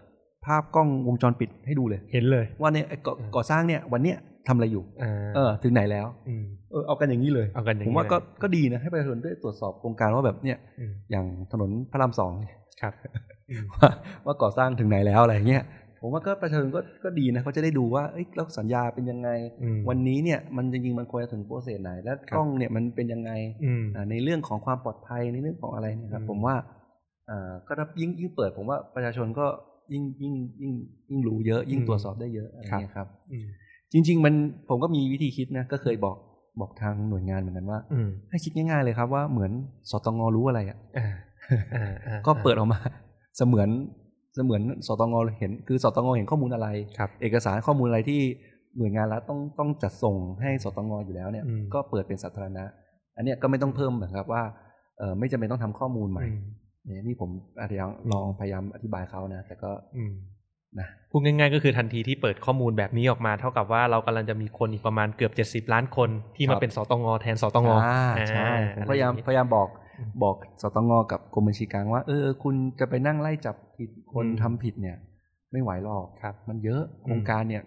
[0.46, 12.94] ภาพกล้องวงจรปิดให้ดูเลย เห็นเลย ว่าเนี่ยไอ้ก่ออืมก่อสร้างเนี่ยวันเนี้ยทำอะไรอยู่อ่าเออถึงไหนแล้วอืมเออเอากันอย่างนี้เลยเอากันอย่างผมนี้ว่าก็เลยก็ดีนะให้ประชาชนได้ตรวจสอบโครงการว่าแบบเนี่ยอืมอย่างถนนพระรามสองเนี่ยครับ
[13.50, 13.90] อืมว่า
[14.26, 15.64] ว่าก่อสร้างถึงไหนแล้วอะไรเงี้ย
[16.06, 19.30] ผมว่าก็ประชาชนก็ก็ดีนะเขาจะได้ดูว่าเอ้ยแล้วสัญญาเป็นยังไง
[19.64, 23.32] อืมวันนี้เนี่ยมันจริงๆมันควรจะถึงโปรเซสไหน และครับกล้องเนี่ยมันเป็นยังไง
[23.64, 26.56] อืมอ่าในเรื่องของความปลอดภัยในเรื่องของอะไรเนี่ยครับอืมผมว่า
[27.30, 29.46] อ่าก็ถ้ายิ่งยิ่งเปิดผมว่าประชาชนก็
[29.94, 30.74] ยิ่งยิ่งยิ่ง
[31.10, 33.46] ยิ่งรู้เยอะ ยิ่งตรวจสอบได้เยอะอะไรเงี้ยครับอืม
[33.92, 34.34] จริง ๆ มัน
[34.70, 36.18] ผมก็มีวิธีคิดนะก็เคยบอก
[36.60, 39.52] บอกทางหน่วยงานเหมือนกันว่าอืมให้คิดง่าย ๆ เลยครับว่าเหมือน
[39.90, 41.08] สตงรู้อะไรอะอ่า
[41.76, 42.80] อ่าอ่าก็เปิดออกมา
[43.38, 43.70] เสมือน
[44.36, 48.22] เสมือนสตงเห็น คือสตงเห็นข้อมูลอะไรครับเอกสารข้อมูลอะไรที่
[48.78, 52.64] หน่วยงานรัฐต้องต้องจัดส่งให้สตงอยู่แล้วเนี่ยอืมก็เปิดเป็นสาธารณะ
[53.16, 54.44] อันเนี้ยก็ไม่ต้องเพิ่มเหมือนครับว่า
[55.00, 56.42] เออไม่จำเป็นต้องทำข้อมูลใหม่อืม
[56.86, 57.78] เนี่ยนี่ผมอาจจะ
[58.12, 60.14] ลองพยายามอธิบายเขานะ แต่ก็อืม
[60.80, 69.85] นะพูดง่าย ๆ ก็คือทันทีที่เปิดข้อมูลแบบนี้ออกมา เท่ากับว่าเรากำลังจะมีคนอีกประมาณเกือบเจ็ดสิบล้านคนที่มาเป็นสตงแทนสตงอ่าใช่ผมพยายามพยายามบอกอืม
[70.24, 74.98] บอกสตงกับกรมบัญชีกลางว่า เออ คุณจะไปนั่งไล่จับผิดคนอืมทำผิดเนี่ย
[75.52, 77.64] ไม่ไหวหรอกครับ มันเยอะโครงการเนี่ย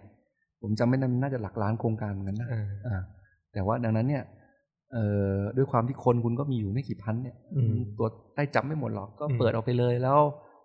[0.61, 3.01] ผมจำไม่ได้มันน่าจะหลักล้านโครงการเหมือนกันนะอ่าอ่า
[3.53, 4.23] แต่ว่าดังนั้นเนี่ย
[4.93, 5.05] เอ่
[5.35, 10.19] อด้วยความที่คนคุณก็มีอยู่ไม่กี่พันเนี่ยอืมตัวได้จับไม่หมดหรอกก็อืมเปิดออกไปเลยแล้ว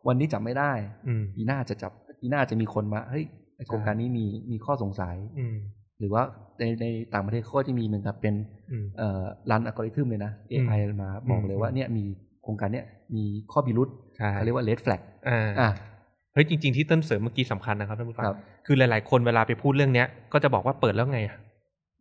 [0.06, 0.73] วันนี้จับไม่ได้
[1.09, 3.25] อืมปีหน้าจะจับปีหน้าจะมีคนมาเฮ้ย
[3.56, 5.56] ไอ้โครงการนี้มีมีข้อสงสัยอืม
[5.98, 6.22] หรือว่า
[6.58, 8.34] ในในต่างประเทศเขาก็จะมีเหมือนกับเป็น
[8.70, 12.04] อืมเอ่อรันอัลกอริทึมเลยนะ AI มาบอกเลยว่าอืมเนี่ยมี
[12.42, 12.86] โครงการเนี้ย
[13.16, 15.70] มีข้อพิรุษใช่เขาเรียกว่า red flag อ่าอะ
[16.34, 18.36] เฮ้ยจริง ๆ ที่เต้นเสริมเมื่อกี้สำคัญนะครับท่านผู้ฟังครับ
[18.66, 21.36] คือหลาย ๆ คนเวลาไปพูดเรื่องเนี้ย ก็จะบอกว่าเปิดแล้วไงอะ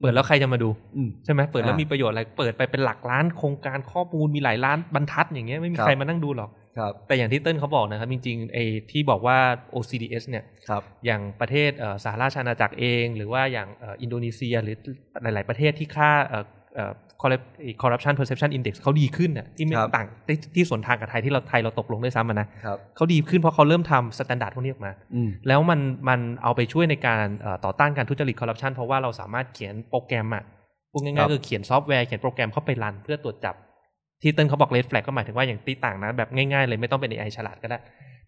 [0.01, 6.62] เปิดแล้วใครจะมาดูอืมใช่ไหมเปิดแล้วอ่ามีมีประโยชน์อะไร เปิดไปเป็นหลักล้านโครงการข้อมูลมีหลายล้านบรรทัดอย่างเงี้ยไม่มีครับใครมานั่งดูหรอกครับ
[7.07, 9.37] แต่อย่างที่เติ้ลเขาบอกนะครับ จริงๆไอ้ที่บอกว่า
[9.75, 14.75] OCDS เนี่ยครับอย่างประเทศเอ่อสหราชอาณาจักรเอง หรือว่าอย่างเอ่ออินโดนีเซียหรือ
[15.23, 17.51] หลาย ๆ ประเทศที่ค่าเอ่อเอ่อ corrupt-
[17.81, 30.43] corruption perception index เขาดีขึ้นน่ะที่ไม่ครับต่างที่ที่สวนทางกับไทยที่เราไทยเราตกลงด้วยซ้ำอะนะครับครับเขาดีขึ้นเพราะเขาเริ่มทำ standard พวกนี้ออกมาอืมแล้วมันมันเอาไปช่วยในการเอ่อต่อต้านการทุจริตคอร์รัปชันเพราะว่าเราสามารถเขียนโปรแกรมอะ
[30.91, 33.55] พูดครับง่ายๆคือเขียนซอฟต์แวร์เขียนโปรแกรมเข้าไป run เพื่อตรวจจับ
[34.23, 37.79] ที่เติ้ลเขาบอกเลดแฟลกก็หมายถึงว่าอย่างตีต่างนะแบบง่ายๆเลยไม่ต้องเป็น AI ฉลาดก็ได้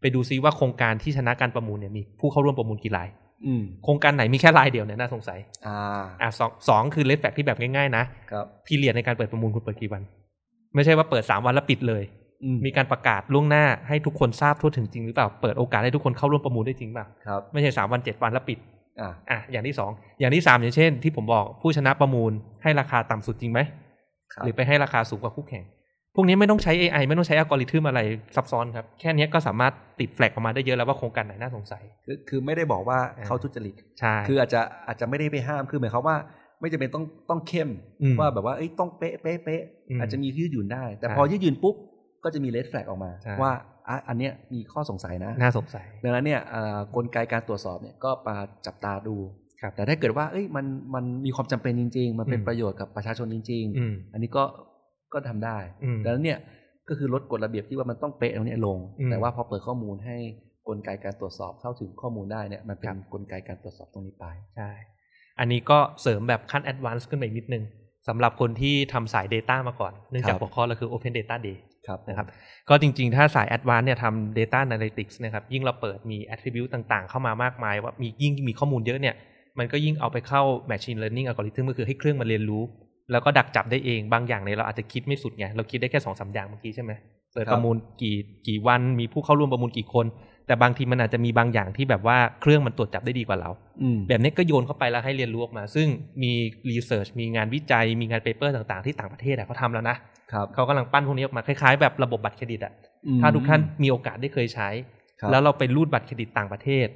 [0.01, 3.09] ไปดูซิว่าโครงการที่ชนะการประมูลเนี่ยมีผู้เข้าร่วมประมูลกี่ราย
[3.45, 10.01] อืมโครงการไหนมีแค่รายเดียวเนี่ยน่าสงสัย อ่าอะสองสองคือเลดแฟลกที่แบบง่ายๆนะครับพีเรียดในการเปิดประมูลคุณเปิดกี่วัน
[10.75, 12.03] ไม่ใช่ว่าเปิดสามวันแล้วปิดเลย
[12.43, 18.59] อืมมีการประกาศล่วงหน้าให้ทุกคนทราบทั่วถึงจริงหรือเปล่าเปิดโอกาสให้ทุกคนเข้าร่วมประมูลได้จริงเปล่าครับไม่ใช่สามวันเจ็ดวันแล้วปิด
[19.01, 22.31] อ่าอะอย่างที่สองอย่างที่สามอย่างเช่น ที่ผมบอกผู้ชนะประมูล
[22.63, 23.59] ให้ราคาต่ำสุดจริงไหม
[24.33, 25.63] ครับหรือไปให้ราคาสูงกว่าคู่แข่ง
[26.15, 27.99] พวกนี้ไม่ต้องใช้ AI ไม่ต้องใช้อัลกอริทึมอะไร
[28.35, 36.17] ซับซ้อนครับ แค่นี้ก็สามารถติดแฟลกออกมาได้เยอะแล้วว่าโครงการไหนน่าสงสัย คือคือไม่ได้บอกว่าอ่าเขาทุจริตใช่คืออาจจะอาจจะไม่ได้ไปห้ามคือหมายความว่า
[36.59, 37.69] ไม่จำเป็นต้องต้องเข้ม
[38.01, 41.75] อืมว่าแบบว่าเอ้ยต้องเป๊ะเป๊ะเป๊ะอืมอาจจะมียืดหยุ่นได้ แต่ใช่พอยืดหยุ่นปุ๊บ
[42.23, 43.51] ก็จะมีเลดแฟลกออกมาใช่ว่า
[43.89, 49.15] อะอันเนี้ยมีข้อสงสัยนะ น่าสงสัยดังนั้นเนี่ยอ่ากลไกการตรวจสอบเนี่ยก็มาจับตาดู
[49.61, 54.43] ครับแต่ถ้าเกิดว่าเอ้ยมันมันมีความจำเป็นจริง ๆ มันเป็นอืมประโยชน์กับประชาชนจริงอืมๆอันนี้ก็
[55.13, 56.39] ก็ทำได้อืมดังนั้นเนี่ย
[56.89, 60.17] ก็คือลดกฎระเบียบที่ว่ามันต้องเป๊ะตรงเนี้ยลงอืมแต่ว่าพอเปิดข้อมูลให้
[60.67, 64.25] กลไกการตรวจสอบเข้าถึงข้อมูลได้เนี่ยมันเป็นครับกลไกการตรวจสอบตรงนี้ไป
[64.57, 64.71] ใช่
[65.39, 67.63] อันนี้ก็เสริมแบบขั้น advance ขึ้นไปอีกนิดนึง
[68.07, 72.27] สำหรับคนที่ทำสาย Data มาก่อน เนื่องจากครับหัวข้อเราคือ Open Data Day ครับนะครับ
[72.69, 79.15] ก็จริงๆ ถ้าสาย Advanced เนี่ยทำ Data Analytics นะครับยิ่งเราเปิดมี Attribute ต่างๆ เข้ามามากมาย ว่ามียิ่งมีข้อมูลเยอะเนี่ย
[79.59, 80.41] มันก็ยิ่งเอาไปเข้า
[80.71, 82.63] Machine Learning Algorithm ก็คือให้เครื่องมันเรียนรู้
[83.11, 86.91] แล้วก็ดักจับได้เองบางอย่างเนี่ยเราอาจจะคิดไม่สุดไงเราคิดได้แค่สองสามอย่างเมื่อกี้ใช่ไหม
[87.33, 88.15] เปิดครับประมูลกี่
[88.47, 90.05] กี่วันมีผู้เข้าร่วมประมูลกี่คน
[90.47, 93.49] แต่บางทีมันอาจจะมีบางอย่างที่แบบว่าเครื่องมันตรวจจับได้ดีกว่าเรา
[93.81, 95.87] อืมแบบนี้ก็โยนเข้าไปแล้วให้เรียนรู้ออกมา ซึ่ง
[96.23, 96.31] มี
[96.69, 99.95] รีเสิร์ชมีงานวิจัย มีงานเปเปอร์ต่างๆ ที่ต่างประเทศอะเขาทำแล้วนะ
[100.33, 102.73] ครับเขากำลังปั้นพวกนี้ออกมาคล้ายๆ แบบระบบบัตรเครดิตอะ
[103.07, 104.69] อืมถ้าทุกท่านมีโอกาสได้เคยใช้
[105.21, 106.87] ครับแล้วเราไปรูดบัตรเครดิตต่างประเทศ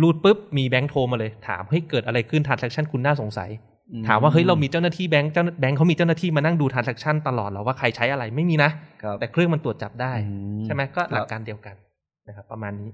[0.00, 3.77] รูดปุ๊บมีแบงค์โทรมาเลยถามเฮ้ยเกิดอะไรขึ้นทราน s ั c ชันคุณน่าสงสัยอื
[4.08, 8.70] ถามว่าเฮ้ยเรามีเจ้าหน้าที่แบงค์เจ้าแบงค์เขามีเจ้าหน้าที่มานั่งดูทราน s ั c ชันตลอดเหรอว่าใครใช้อะไรไม่มีนะ
[9.02, 11.76] ครับแต่เครื่องมันตรวจจับได้อืใช่ไหมก็หลักการเดียวกัน
[12.28, 12.90] นะครับ ประมาณนี้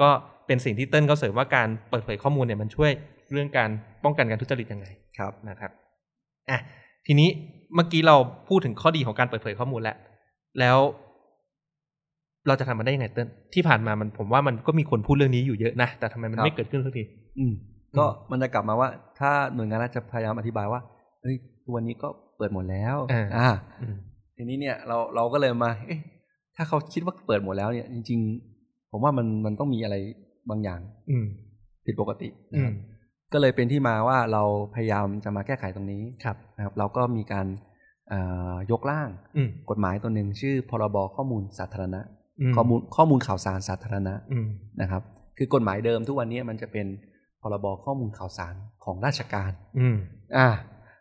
[0.00, 0.08] ก็
[0.46, 2.90] เป็นสิ่งที่เติ้ลเขาเสริมว่าการเปิดเผยข้อมูลเนี่ยมันช่วย
[3.32, 3.70] เรื่องการ
[4.04, 4.86] ป้องกันการทุจริตยังไง
[5.18, 5.70] ครับนะครับ
[6.50, 6.58] อะ
[7.06, 7.28] ทีนี้
[7.74, 8.16] เมื่อกี้เรา
[8.48, 9.96] พูดถึงข้อดีของการเปิดเผยข้อมูลแล้ว
[10.60, 10.78] แล้ว
[12.46, 17.02] เราจะทำมันได้ยังไงเติ้ลที่ผ่านมามันผมว่ามันก็มีคนพูดเรื่องนี้อยู่เยอะนะแต่ทำไมมันครับไม่เกิดขึ้นสักที
[17.38, 17.52] อืม
[17.98, 20.80] ก็มันจะกลับมาว่า ถ้าหน่วยงานรัฐจะพยายามอธิบายว่า
[21.22, 23.48] เฮ้ยทุกวันนี้ก็เปิดหมดแล้วอ่าอ่า
[23.80, 23.96] อืม
[24.36, 26.00] ทีนี้เนี่ยเราเราก็เลยมาเอ๊ะ
[26.56, 28.20] ถ้าเขาคิดว่าเปิดหมดแล้วเนี่ย จริง
[28.56, 29.96] ๆ ผมว่ามันมันต้องมีอะไร
[30.50, 31.26] บางอย่าง อืม
[31.86, 32.76] ผิดปกติอืนะครับม
[33.32, 34.42] ก็เลยเป็นที่มาว่าเรา
[34.74, 37.46] พยายามจะมาแก้ไขตรงนี้ครับนะครับ เราก็มีการ
[38.08, 38.20] เอ่
[38.52, 42.00] อยกร่างอืมกฎหมายตัวหนึ่งชื่อ พรบข้อมูลสาธารณะ
[42.50, 44.48] มข้อมูลข้อมูลข่าวสารสาธารณะอืม
[44.80, 45.02] นะครับ
[45.38, 46.86] คือกฎหมายเดิมทุกวันนี้มันจะเป็น
[47.42, 49.96] พรบข้อมูลข่าวสารของราชการ อืม
[50.36, 50.48] อ่า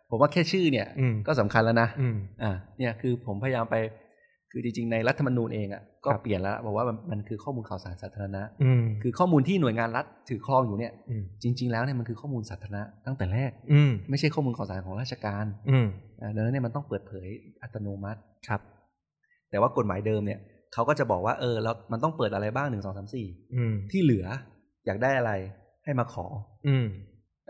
[0.09, 3.75] ผมว่าแค่ชื่อเนี่ยอืมก็สำคัญแล้วนะอืมอ่า เนี่ยคือผมพยายามไป
[4.51, 15.87] คือจริงๆ ในรัฐธรรมนูญเองอะก็ครับเปลี่ยนแล้วบอกว่ามันมันคือข้อมูลข่าวสารสาธารณะอืมคือข้อมูลที่หน่วยงานรัฐถือครองอยู่เนี่ยอืมจริง ๆ แล้วเนี่ยมันคือข้อมูลสาธารณะตั้งแต่แรกอืมไม่ใช่ข้อมูลข่าวสารของราชการอืม
[16.21, 17.27] อ่าดังนั้นเนี่ยมันต้องเปิดเผย
[17.61, 18.61] อัตโนมัติครับ
[19.49, 20.39] แต่ว่ากฎหมายเดิมเนี่ย
[20.73, 24.25] เขาก็จะบอกว่าเออแล้วมันต้องเปิดอะไรบ้างหนึ่งสองสามสี่อืมที่เหลือ
[24.85, 25.31] อยากได้อะไร
[25.87, 26.25] ให้มาขอ
[26.67, 26.87] อืม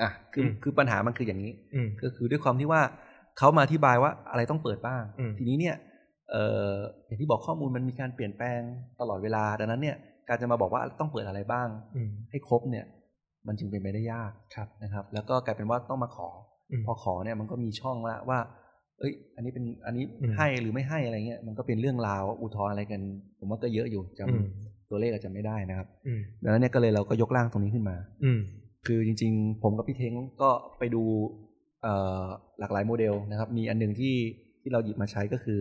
[0.01, 2.81] อะคืออมคือปัญหามันคืออย่างนี้อืมก็คือด้วยความที่ว่า
[3.37, 5.75] เขามาอธิบายว่าอะไรต้องเปิดบ้างอืมทีนี้เนี่ย
[6.31, 6.73] เอ่อ
[7.05, 8.59] อย่างที่บอกข้อมูลมันมีการเปลี่ยนแปลง
[8.99, 9.97] ตลอดเวลา ดังนั้นเนี่ย
[10.29, 12.85] การจะมาบอกว่าต้องเปิดอะไรบ้างอืมให้ครบเนี่ย
[13.47, 16.29] มันจึงเป็นไปได้ยากครับนะครับ แล้วก็กลายเป็นว่าต้องมาขอ
[16.71, 18.39] อืมพอขอเนี่ยมันก็มีช่องละว่า
[18.99, 23.01] เอ้ย อันนี้เป็นอันนี้อืมให้หรือไม่ให้อะไรเงี้ยมันก็เป็นเรื่องราวอุทธรณ์อะไรกัน
[23.39, 24.45] ผมว่าก็เยอะอยู่จำอืม
[24.89, 28.39] ตัวเลขอาจจะไม่ได้นะครับอืมดังนั้นเนี่ยก็เลยเราก็ยกร่างตรงนี้ขึ้นมา อืม
[28.85, 31.03] คือจริง ๆ ผมกับพี่เท้งก็ไปดู
[31.83, 32.25] เอ่อ
[32.59, 34.15] หลากหลายโมเดลนะครับ มีอันหนึ่งที่
[34.61, 35.59] ที่เราหยิบมาใช้ก็คือ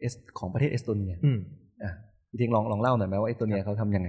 [0.00, 1.38] เอสของประเทศเอสโตเนียอืม
[1.82, 1.92] อะ
[2.30, 4.08] พี่เท้งลองลองเล่าหน่อยไหมว่าเอสโตเนียเขาทำยังไง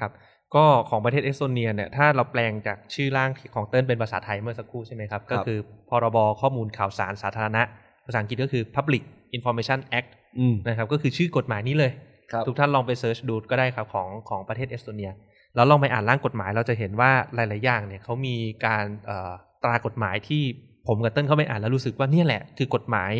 [0.00, 0.12] ครับ
[0.54, 5.58] ก็ของประเทศเอสโตเนียเนี่ยถ้าเราแปลงจากชื่อร่างของเติ้ลเป็นภาษาไทยเมื่อสักครู่ใช่ไหมครับ ก็คือ
[5.90, 7.62] พรบข้อมูลข่าวสารสาธารณะ
[8.06, 9.02] ภาษาอังกฤษก็คือ Public
[9.36, 12.13] Information Act อืมนะครับก็คือชื่อกฎหมายนี้เลยครับ
[12.46, 15.10] ทุกท่านลองไป search ดูก็ได้ครับของของประเทศเอสโตเนีย
[15.54, 19.32] แล้วลองไปอ่านร่างกฎหมายเราจะเห็นว่าหลาย ๆ อย่างเนี่ยเขามีการเอ่อ
[19.62, 20.42] ตรากฎหมายที่
[20.88, 23.12] ผมกับเติ้ลเข้าไปอ่านแล้วรู้สึกว่าเนี่ยแหละ คือกฎหมาย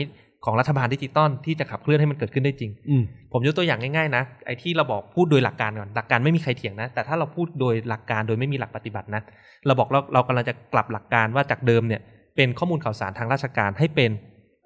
[0.44, 9.22] ของรัฐบาลดิจิตอลที่จะขับเคลื่อนให้มันเกิดขึ้นได้จริงอืมผมยกตัวอย่างง่าย ๆ นะ ไอ้ที่เราบอกพูดโดยหลักการก่อน หลักการไม่มีใครเถียงนะ แต่ถ้าเราพูดโดยหลักการโดยไม่มีหลักปฏิบัตินะ
[9.66, 12.00] เราบอกเราเรากำลังจะกลับหลักการว่าจากเดิมเนี่ย
[12.36, 14.10] เป็นข้อมูลข่าวสารทางราชการให้เป็น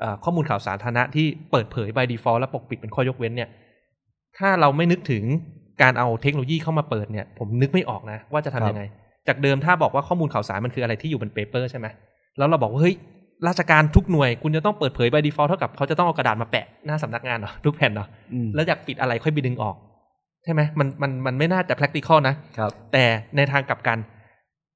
[0.01, 3.49] เอ่อข้อมูลข่าวสารสาธารณะที่เปิดเผย by default และปกปิดเป็นข้อยกเว้นเนี่ย
[4.39, 5.25] ถ้าเราไม่นึกถึง
[5.83, 8.83] การเอาเทคโนโลยีเข้ามาเปิดเนี่ย ผมนึกไม่ออกนะว่าจะทำยังไง
[9.29, 11.87] จากเดิมถ้าบอกว่าข้อมูลข่าวสารมันคืออะไรที่อยู่บนเปเปอร์ใช่ไหม
[12.39, 12.95] แล้วเราบอกว่าเฮ้ย
[13.49, 19.77] ราชการทุกหน่วยคุณจะต้องเปิดเผย by default เท่ากับเขาจะต้องเอากระดาษมาแปะหน้าสำนักงานเหรอทุกแผ่นเหรออืมแล้วอยากปิดอะไรค่อยไปดึงออก
[20.45, 23.05] ใช่ไหมมันมันมันไม่น่าจะ practical นะครับ แต่
[23.37, 23.99] ในทางกลับกัน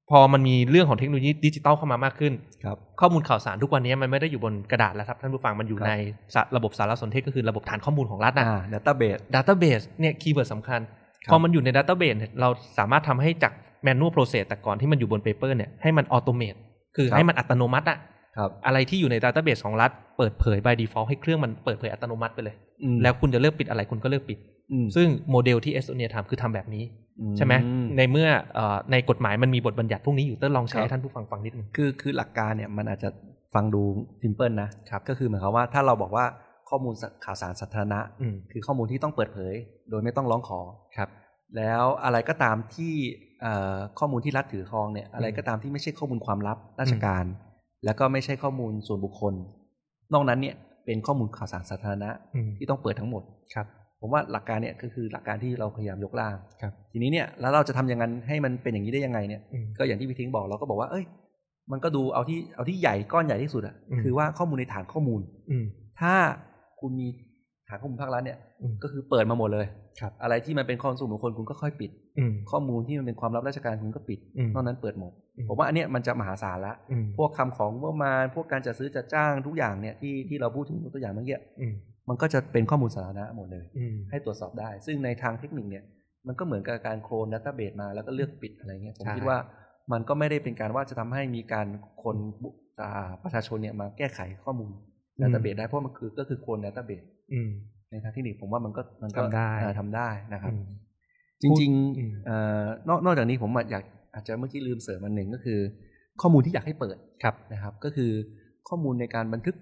[0.09, 5.93] พอมันมีเรื่องของเทคโนโลยีดิจิตอลเข้ามามากขึ้นครับข้อมูลข่าวสารทุกวันนี้มันไม่ได้อยู่บนกระดาษแล้วครับท่านผู้ฟังมันอยู่ครับใน
[6.35, 10.79] สะระบบสารสนเทศก็คือระบบฐานข้อมูลของรัฐนะอ่า database database เนี่ย keyword สำคัญ
[11.25, 13.53] ครับพอมันอยู่ใน database เนี่ยเราสามารถทำให้จาก
[13.87, 16.57] manual process แต่ก่อนที่มันอยู่บน paper เนี่ยให้มัน automate
[16.95, 17.97] คือให้มันอัตโนมัติอะ
[18.37, 24.37] ครับอะไรที่อยู่ใน database ของรัฐเปิดเผย by default ให้เครื่องมันเปิดเผยอัตโนมัติไปเลยอืมแล้วคุณจะเลือกปิดอะไรคุณก็เลือกปิด
[24.71, 27.02] อืมซึ่งโมเดลที่เอสโตเนียทำคือทำแบบนี้อื
[27.37, 27.53] ใช่ไหม
[27.97, 33.09] ในเมื่อเอ่อในกฎหมายมันมีบทบัญญัติพวกนี้อยู่เติ้ลลองแชร์ครับให้ท่านผู้ฟังฟังนิดนึงคือคือหลักการเนี่ยมันอาจจะ
[33.53, 33.81] ฟังดู
[34.23, 36.25] simple นะครับก็คือหมายความว่าถ้าเราบอกว่า
[36.69, 39.53] ข้อมูลข่าวสารสาธารณะอืมคือข้อมูลที่ต้องเปิดเผย
[39.89, 40.59] โดยไม่ต้องร้องขอ
[40.97, 41.09] ครับ
[41.57, 42.93] แล้วอะไรก็ตามที่
[43.41, 47.25] เอ่อข้อมูลที่รัฐถือครองเนี่ยอะไรก็ตามที่ไม่ใช่ข้อมูลความลับราชการ
[47.85, 49.33] แล้วก็ไม่ใช่ข้อมูลส่วนบุคคล
[50.13, 53.23] นอกนั้นเนี่ยเป็นข้อมูลข่าวสารสาธารณะอืมที่ต้องเปิดทั้งหมด
[53.53, 53.67] ครับ
[54.05, 61.05] ผมว่าหลักการเนี่ยก็คือหลักการที่เราพยายามยกร่างครับทีนี้เนี่ยแล้วเราจะทำอย่างนั้นให้มันเป็นอย่างนี้ได้ยังไงเนี่ยอืมก็อย่างที่พี่ทิ้งบอกเราก็บอกว่า เอ้ย
[61.71, 65.65] มันก็ดูเอาที่เอาที่ใหญ่ก้อนใหญ่ที่สุดอะอืมคือว่าข้อมูลในฐานข้อมูล อืม
[65.99, 66.13] ถ้า
[66.81, 67.07] คุณมี
[67.69, 69.65] ฐานข้อมูลภาครัฐเนี่ยอืมก็คือเปิดมาหมดเลย
[69.99, 81.67] ครับอะไรที่มันเป็นข้อมูลส่วนบุคคลคุณก็ค่อยปิดอืมข้อมูลที่มันเป็นความลับราชการคุณก็ปิดอืมนอกนั้นเปิดหมดอืมผมว่าอันเนี้ยมันจะมหาศาลละอืมพวกคำของบประมาณพวกการจัดซื้อจัดจ้างทุกอย่างเนี่ยที่ที่เราพูดถึงยกตัวอย่างเมื่อกี้อื
[82.05, 85.83] มมันก็จะเป็นข้อมูลสาธารณะหมดเลยอืมให้ตรวจสอบได้ ซึ่งในทางเทคนิคเนี่ย
[86.27, 89.37] มันก็เหมือนกับการ clone database มาแล้วก็เลือกปิดอะไรเงี้ยผมใช่คิดว่า
[89.91, 91.67] มันก็ไม่ได้เป็นการว่าจะทำให้มีการ
[92.03, 92.49] คนบุ
[92.81, 94.69] อ่าประชาชนเนี่ยมาแก้ไขข้อมูล
[95.21, 97.49] database ได้เพราะมันคือก็คือ clone database อืม
[97.91, 100.65] ในทางเทคนิคผมว่ามันก็มันก็ทำได้อ่าทำได้นะครับอืม
[101.41, 105.59] จริงอืมๆเอ่อนอกนอกจากนี้ผมอยากอาจจะเมื่อกี้ลืมเสริมอันหนึ่งก็คือ
[106.21, 108.11] ข้อมูลที่อยากให้เปิดครับนะครับ ก็คือ
[108.69, 109.55] ข้อมูลในการบันทึก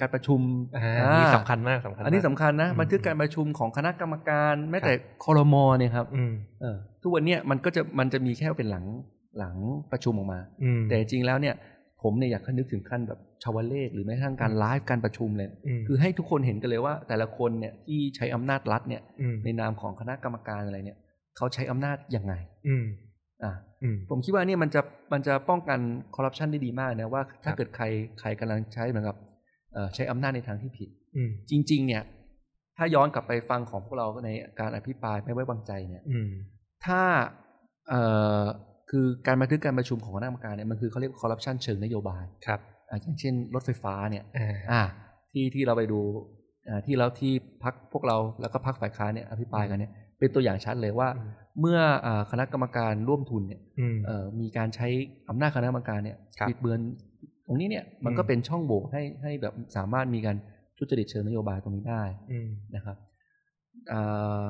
[0.00, 0.40] การประชุม
[0.76, 4.92] อ่าอ่านี่สำคัญมากสำคัญมากอันนี้สำคัญนะอืมบันทึกการประชุมของคณะกรรมการแม้แต่
[5.24, 8.84] คอรมอเนี่ยครับอืมเออทุกวันเนี้ยมันก็จะมันจะมีแค่เป็นหลัง
[9.38, 9.56] หลัง
[9.92, 11.54] ประชุมออกมาอืมแต่จริงแล้วเนี่ย
[12.02, 15.48] ผมเนี่ยอยากให้นึกถึงขั้นแบบชาวเลขหรือแม้กระทั่งการไลฟ์การประชุมเลย
[15.80, 19.02] มคือให้ทุกคนเห็นกันเลยว่า แต่ละคนเนี่ยที่ใช้อำนาจรัฐเนี่ย
[19.34, 20.98] มในนามของคณะกรรมการอะไรเนี่ย
[21.36, 22.34] เขาใช้อำนาจยังไง
[22.68, 22.84] อืม
[23.42, 24.80] อ่าอืมผมคิดว่าเนี่ยมันจะ
[25.12, 25.78] มันจะป้องกัน
[26.14, 27.84] คอร์รัปชันได้ดีมากนะว่าถ้าครับเกิดใคร
[28.20, 29.29] ใครกำลังใช้เหมือนกับเอ่อ
[29.94, 32.02] ใช้อำนาจในทางที่ผิดอืมจริง ๆ เนี่ย
[32.76, 34.30] ถ้าย้อนกลับไปฟังของพวกเราใน
[34.60, 36.30] การอภิปรายไม่ไว้วางใจเนี่ยอืม
[36.86, 37.02] ถ้า
[37.88, 38.02] เอ่
[38.40, 38.42] อ
[38.90, 44.82] คือการบันทึกการประชุมของคณะกรรมการเนี่ยมันคือเขาเรียกคอร์รัปชันเชิงนโยบายครับอะอย่างเช่น รถไฟฟ้าเนี่ยอ่าอ่า
[45.32, 46.00] ที่ที่เราไปดู
[46.68, 51.30] อ่าที่เราที่พักพวกเราแล้วก็พักฝ่ายค้านเนี่ยอภิปรายกันเนี่ยเป็นตัวอย่างชัดเลยว่าอืม
[51.60, 54.86] เมื่ออ่าคณะกรรมการร่วมทุนเนี่ยอืมเอ่อมีการใช้
[55.28, 56.80] อำนาจคณะกรรมการเนี่ยครับบิดเบือน
[57.50, 60.36] ตรงนี้เนี่ยมันอืมก็เป็นช่องโหว่ให้ให้แบบสามารถมีการ
[60.78, 62.96] ทุจริตเชิงนโยบายตรงนี้ได้อืมนะครับ
[63.92, 64.44] อ่า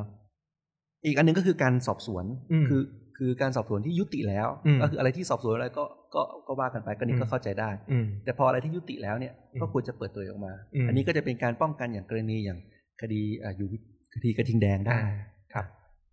[1.06, 2.82] อีกอันหนึงก็คือการสอบสวนอืมคือ
[3.18, 5.84] คือการสอบสวนที่ยุติแล้วอืมก็คืออะไรที่สอบสวนอะไรก็
[6.14, 12.58] ก็ก็ว่ากันไปก็นี่อืก็มเข้าใจได้อืมแต่พออะไรที่ยุติแล้วเนี่ยอืมก็ควรจะเปิดตัวออกมาอืมอันนี้ก็จะเป็นการป้องกันอย่างกรณีอย่าง
[13.00, 13.68] คดีอ่าอยู่
[14.14, 15.12] คดีกระทิงแดงได้อ่า
[15.54, 15.66] ครับ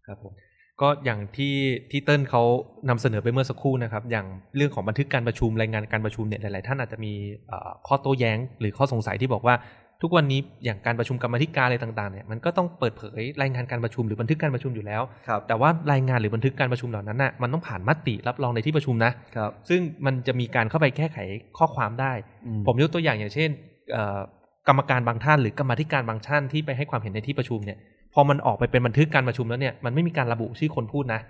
[0.06, 0.34] ครับผม
[0.82, 1.56] ก็อย่างที่
[1.92, 2.44] ที่เติ้ลเขา
[2.90, 4.26] นำเสนอไปเมื่อสักครู่นะครับ อย่าง
[4.58, 7.14] เรื่องของบันทึกการประชุมรายงานการประชุมเนี่ยหลายๆท่านอาจจะมี
[7.48, 9.56] เอ่อข้อโต้แย้ง หรือข้อสงสัยที่บอกว่า
[10.02, 21.18] ทุกวันนี้อย่างการประชุมกรรมาธิการอะไรต่างๆเนี่ยมันก็ต้องเปิดเผยรายงานการประชุมหรือบันทึกการประชุมอยู่แล้วครับแต่ว่ารายงานหรือบันทึกการประชุมเหล่านั้นน่ะมันต้องผ่านมติรับรองในที่ประชุมนะครับซึ่งมันจะมีการเข้าไปแก้ไข
[21.58, 22.12] ข้อความได้
[22.46, 23.50] อืผมยกตัวอย่างอย่างเช่น
[23.92, 24.20] เอ่อ
[24.68, 27.78] กรรมการบางท่านหรือกรรมาธิการบางท่านที่ไปให้ความเห็นในที่ประชุมเนี่ย
[28.20, 31.22] พอมันออกไปเป็นบันทึกการประชุมแล้วเนี่ยมันไม่มีการระบุชื่อคนพูดนะ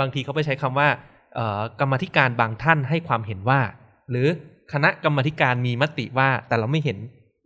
[0.00, 0.88] บางทีเขาไปใช้คำว่า
[1.34, 3.60] เอ่อกรรมาธิการบางท่านให้ความเห็นว่า
[4.10, 4.28] หรือ
[4.72, 6.96] คณะกรรมาธิการมีมติว่า แต่เราไม่เห็น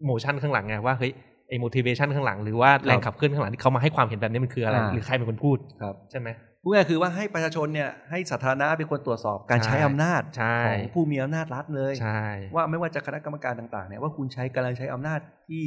[0.07, 1.13] โมชั่นข้างหลังไงว่าเฮ้ย
[1.49, 6.29] ไอ้ motivation ข้างหลังหรือว่าแรงขับเคลื่อนข้างหลังที่เขามาให้ความเห็นแบบนี้มันคืออะไรอ่าหรือใครเป็นคนพูดครับใช่ไหม
[6.63, 12.23] พูดง่ายๆคือว่าให้ประชาชนเนี่ยให้สาธารณะเป็นคนตรวจสอบการใช่ใช้อำนาจใช่ของผู้มีอำนาจรัฐเลยใช่
[12.55, 15.63] ว่าไม่ว่าจะคณะกรรมการต่างๆเนี่ยว่าคุณใช้กำลังใช้อำนาจที่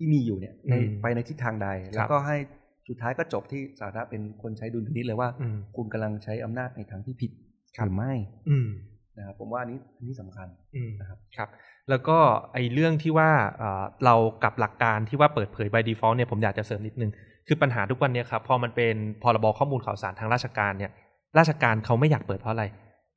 [0.00, 2.36] ที่มีอยู่เนี่ยในอืมไปในทิศทางใดครับแล้วก็ให้
[2.88, 7.30] สุดท้ายก็จบที่สาธารณะเป็นคนใช้ดุลพินิจเลยว่าอืมคุณกำลังใช้อำนาจในทางที่ผิด
[7.76, 8.12] ครับหรือไม่
[8.50, 8.68] อืม
[9.18, 11.48] นะครับผมว่าอันนี้อันนี้สำคัญอืมนะครับครับ
[11.90, 12.18] แล้วก็
[12.52, 17.10] ไอ้เรื่องที่ว่าเอ่อเรากับหลักการที่ว่าเปิดเผย by default เนี่ยผมอยากจะเสริมนิดนึง
[17.46, 20.90] คือปัญหาทุกวันเนี้ครับพอมันเป็นพรบข้อมูลข่าวสารทางราชการเนี่ย
[21.38, 22.64] ราชการเขาไม่อยากเปิดเพราะอะไร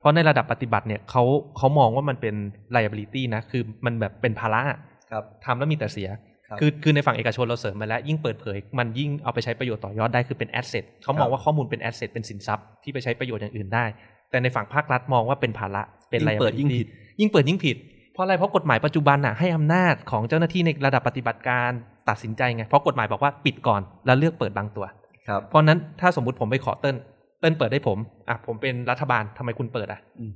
[0.00, 1.22] เพราะในระดับปฏิบัติเนี่ยเขา
[1.56, 2.34] เขามองว่ามันเป็น
[2.74, 4.78] liability นะคือมันแบบเป็นภาระอะ
[5.10, 6.08] ครับทำแล้วมีแต่เสีย
[6.48, 13.84] ครับคือคือในฝั่งเอกชนเราเสริมมาแล้ว ยิ่งเปิดเผย มันยิ่งเอาไปใช้ประโยชน์ต่อยอดได้คือเป็น asset เขามองว่าข้อมูลเป็น asset เป็นสินทรัพย์ที่ไปใช้ประโยชน์อย่างอื่นได้
[14.30, 16.86] แต่ในฝั่งภาครัฐมองว่าเป็นภาระเป็นยิ่งเปิด liability ยิ่งผิด
[17.20, 17.76] ยิ่งเปิดยิ่งผิด
[18.12, 21.70] เพราะอะไรเพราะกฎหมายปัจจุบันน่ะให้อำนาจของเจ้าหน้าที่ในระดับปฏิบัติการ
[22.08, 24.86] ตัดสินใจไงเพราะกฎหมายบอกว่าปิดก่อนแล้วเลือกเปิดบางตัว
[25.28, 26.96] ครับเพราะฉะนั้นถ้าสมมติผมไปขอเติ้ล
[27.40, 30.32] เติ้ลเปิดให้ผมอะผมเป็นรัฐบาลทำไมคุณเปิดอะอืม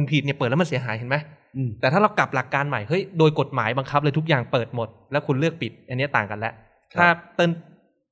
[0.00, 1.16] คุณผิดเนี่ยเปิดแล้วมันเสียหายเห็นไหม
[1.56, 6.52] อืมแต่ถ้าเรากลับหลักการใหม่เฮ้ยโดยกฎหมายบังคับเลยทุกอย่างเปิดหมด แล้วคุณเลือกปิด อันนี้ต่างกันแล้ว
[6.92, 7.50] ครับถ้าเติ้ล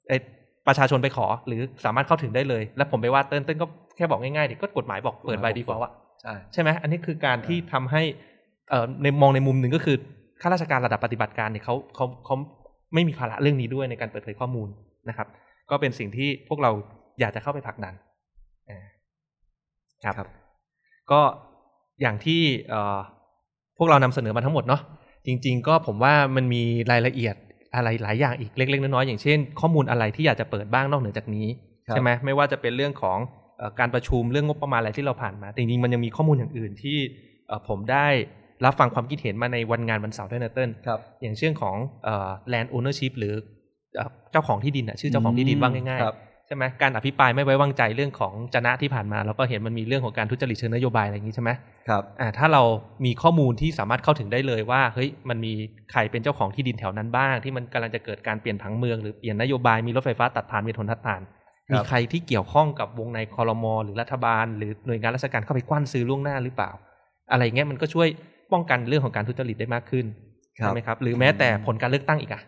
[0.09, 0.21] เอ่อ
[0.67, 8.03] ประชาชนไปขอ หรือสามารถเข้าถึงได้เลย แล้วผมไปว่าเติ้ลเติ้ลก็แค่บอกง่ายๆดิก็กฎหมายบอกเปิด by default อะใช่ใช่ไหมอันนี้คือการที่ทำให้
[8.71, 9.97] เอ่อในมองในมุมหนึ่งก็คือ
[10.41, 12.37] ข้าราชการระดับปฏิบัติการเนี่ยเขาเขาเขา
[12.95, 14.69] ไม่มีภาระเรื่องนี้ด้วยในการเปิดเผยข้อมูล
[15.09, 15.29] นะครับ
[15.71, 16.71] ก็เป็นสิ่งที่พวกเรา
[17.21, 17.95] อยากจะเข้าไปผลักดัน
[18.71, 18.87] อ่า
[20.05, 20.29] ครับครับ
[21.13, 21.21] ก็
[22.01, 22.99] อย่างที่เอ่อ
[23.79, 24.81] พวกเรานำเสนอมาทั้งหมดเนาะ
[25.27, 27.35] จริง ๆ ก็ผมว่ามันมีรายละเอียด
[27.75, 31.47] อะไรหลายอย่างอีกเล็กๆน้อยๆอย่างเช่น ข้อมูลอะไรที่อยากจะเปิดบ้างนอกเหนือจากนี้
[31.89, 33.19] ครับใช่ไหมไม่ว่าจะเป็นเรื่องของ
[33.59, 36.99] เอ่อการประชุมเรื่องงบประมาณอะไรที่เราผ่านมาแต่จริงๆมันยังมีข้อมูลอย่างอื่นที่
[37.49, 38.07] เอ่อผมได้
[38.65, 43.35] รับฟังความคิดเห็นมาในวันงานวันเสาร์ด้วยนะเติ้ลครับอย่างเช่นของเอ่อ land ownership หรือ
[43.97, 51.51] เอ่อเจ้าของที่ดินอะชื่อเจ้าของที่ดินว่าง่ายครับๆ ใช่ไหมการอภิปรายไม่ไว้วางใจเรื่องของจนะที่ผ่านมาเราก็เห็นมันมีเรื่องของการทุจริตเชิงนโยบายอะไรอย่างนี้ใช่ไหม
[51.89, 52.63] ครับอ่าถ้าเรา
[53.05, 55.53] มีข้อมูลที่สามารถเข้าถึงได้เลยว่าเฮ้ยมันมี
[55.93, 66.71] ใครเป็นเจ้าของที่ดินแถวนั้นบ้าง ที่มันกำลังจะเกิดการเปลี่ยนผังเมืองหรือเปลี่ยนนโยบายมีรถไฟฟ้าตัดผ่านมีทนทัดผ่านครับมีใครที่เกี่ยวข้องกับวงในคอรมอหรือรัฐบาล หรือหน่วยงานราชการเข้าไปกว้านซื้อล่วงหน้าหรือเปล่า
[67.33, 68.09] อะไรเงี้ยมันก็ช่วย
[68.53, 70.07] ป้องกันเรื่องของการทุจริตได้มากขึ้น
[70.59, 72.43] ครัใช่บไหมครับ หรือแม้แต่ผลการเลือกตั้งอีกอะ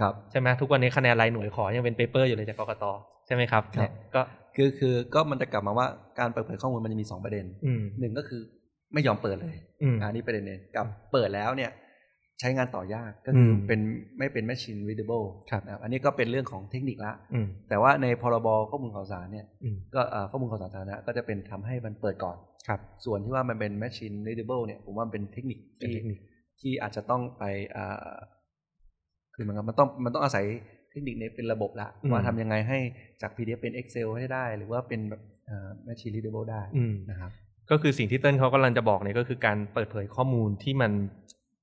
[0.00, 2.84] ครับใช่ไหมทุกวันนี้คะแนนรายหน่วยขอยังเป็นเปเปอร์อยู่เลยจากกกต
[3.26, 4.22] ใช่ไหมครับครับเนี่ยก็
[4.56, 5.86] คือคือก็มันจะกลับมาว่า
[6.18, 8.40] การเปิดเผยข้อมูลมันจะมีสองประเด็นอืมหนึ่งก็คือ
[8.94, 11.70] ไม่ยอมเปิดเลยอืมอันนี้ประเด็นหนึ่งกับเปิดแล้วเนี่ย
[12.40, 13.80] ใช้งานต่อยากก็คืออมเป็น
[14.18, 22.36] ไม่เป็น machine readable ครับนะอันนี้ก็เป็นเรื่องของเทคนิคละอืมแต่ว่าในพรบข้อมูลข่าวสารเนี่ยอืมก็เอ่อข้อมูลข่าวสารสาธารณะก็จะเป็นทำให้มันเปิดก่อน
[22.68, 26.18] ครับ ส่วนที่ว่ามันเป็น machine readable เนี่ยผมว่ามันเป็นเทคนิคเป็นที่เทคนิค
[26.60, 27.44] ที่อาจจะต้องไป
[27.76, 28.14] อ่า
[29.34, 30.46] คือมันก็มันต้องมันต้องอาศัย
[30.92, 32.78] เทคนิคในเป็นระบบละอืมว่าทำยังไงให้
[33.22, 37.30] จาก PDF เป็น Excel ให้ได้ หรือว่าเป็นแบบอ่า machine readable ได้อืมนะครับ
[37.70, 40.92] ก็คือสิ่งที่เติ้ลเขากำลังจะบอกเนี่ยก็คือการเปิดเผยข้อมูลที่มัน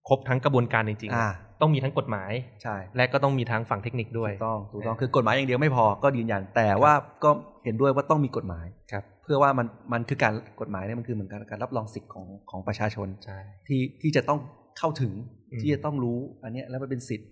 [0.08, 2.32] ครบทั้งกระบวนการจริงอ่าๆต้องมีทั้งกฎหมาย
[2.64, 7.30] ใช่และก็ต้องมีทั้งฝั่งเทคนิคด้วยถูกต้องถูกต้องอ่าคือกฎหมายอย่างเดียวไม่พอก็ยืนยันแต่ว่าก็
[7.64, 14.40] เห็นด้วยว่าต้องมีกฎหมายครับเพื่อว่ามันมันคือการกฎหมายเนี่ยมันคือเหมือนการการรับรองสิทธิ์ของของประชาชนใช่ที่ที่จะต้อง
[14.80, 15.14] เข้าถึง
[15.52, 17.30] อืมที่จะต้องรู้อันเนี้ยแล้วมันเป็นสิทธิ์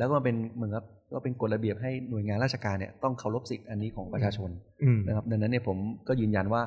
[0.00, 4.50] แล้วก็มันเป็นเหมือนกับก็เป็นกฎระเบียบให้หน่วยงานราชการเนี่ยต้องเคารพสิทธิ์อันนี้ของประชาชน
[4.82, 5.76] อืมนะครับดังนั้นเนี่ยผม
[6.08, 6.62] ก็ยืนยันว่า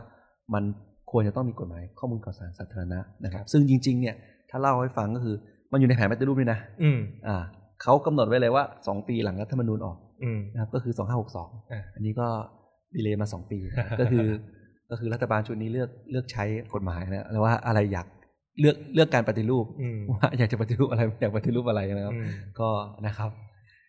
[0.53, 0.63] มัน
[1.11, 4.15] ควรจะต้องมีกฎหมายข้อมูลข่าวสารสาธารณะนะครับ ซึ่งจริง ๆ เนี่ย
[4.49, 5.35] ถ้าเล่าให้ฟังก็คือ
[5.71, 7.37] มันอยู่ในแผนปฏิรูปด้วยนะอืมอ่า
[7.81, 11.07] เขากำหนดไว้เลยว่า 2 ปีหลังรัฐธรรมนูญออกอืมนะครับก็คืออ่า
[11.49, 12.27] 2562อันนี้ก็
[12.95, 13.59] ดีเลย์มา 2 ปี
[13.99, 14.27] ก็คือ
[14.89, 16.43] ก็คือรัฐบาลชุดนี้เลือกเลือกใช้
[16.73, 18.07] กฎหมายนะแล้วว่าอะไรอยาก
[18.59, 22.69] เลือกเลือกการปฏิรูปอืมว่าอยากจะปฏิรูปอะไรอยากปฏิรูปอะไรนะครับอืมก็
[23.07, 23.31] นะครับ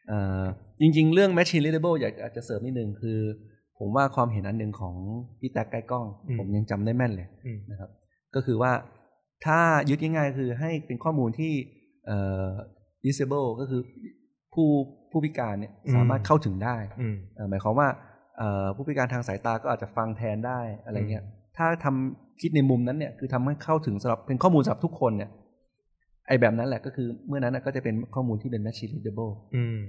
[0.09, 0.45] เอ่อ
[0.81, 3.19] จริง ๆ เรื่อง machine readable อยากอยากจะเสริมนิดนึงคือ
[3.79, 4.95] ผมว่าความเห็นอันหนึ่งของ
[5.41, 7.91] พี่แต๊กใกล้กล้องอืมผมยังจำได้แม่นเลยอืมนะครับ
[8.35, 8.73] ก็คือว่า
[9.47, 11.53] ถ้ายึดง่ายๆ คือให้เป็นข้อมูลที่
[12.07, 12.51] เอ่อ
[13.05, 13.81] disable ก็คือ
[14.55, 14.69] ผู้
[15.11, 17.89] ผู้พิการเนี่ยอืมสามารถเข้าถึงได้อืมเอ่อหมายความว่า
[18.39, 21.25] เอ่อผู้พิการทางสายตาก็อาจจะฟังแทนได้อะไรเงี้ย
[21.57, 25.31] ถ้าทำ คิดในมุมนั้นเนี่ยคือทำให้เข้าถึงสำหรับเป็นข้อมูลสำหรับทุกคนเนี่ย
[26.29, 29.81] ไอ้แบบนั้นแหละก็คือเมื่อนั้นนะก็จะเป็นข้อมูลที่เป็น machine readable อืม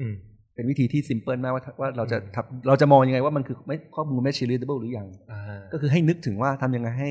[0.00, 0.14] อืม
[0.54, 5.40] เป็นวิธีที่ simple มากว่าว่าเราจะทำเราจะมองยังไงว่ามันคือไม่ข้อมูล machine readable หรือยังอ่า
[5.72, 7.10] ก็คือให้นึกถึงว่าทำยังไงให้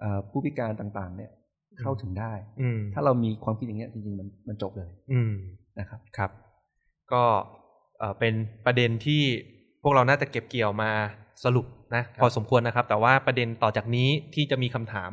[0.00, 1.30] เอ่อผู้พิการต่างๆ เนี่ย
[1.80, 5.32] เข้าถึงได้ อืมถ้าเรามีความคิดอย่างเงี้ยจริงๆมันมันจบเลย อืม
[5.78, 6.30] นะครับครับ
[7.12, 7.22] ก็
[7.98, 8.34] เอ่อเป็น
[8.66, 9.22] ประเด็นที่
[9.82, 10.90] พวกเราน่าจะเก็บเกี่ยวมา
[11.44, 15.10] สรุป นะพอสมควรนะครับ แต่ว่าประเด็นต่อจากนี้ที่จะมีคำถาม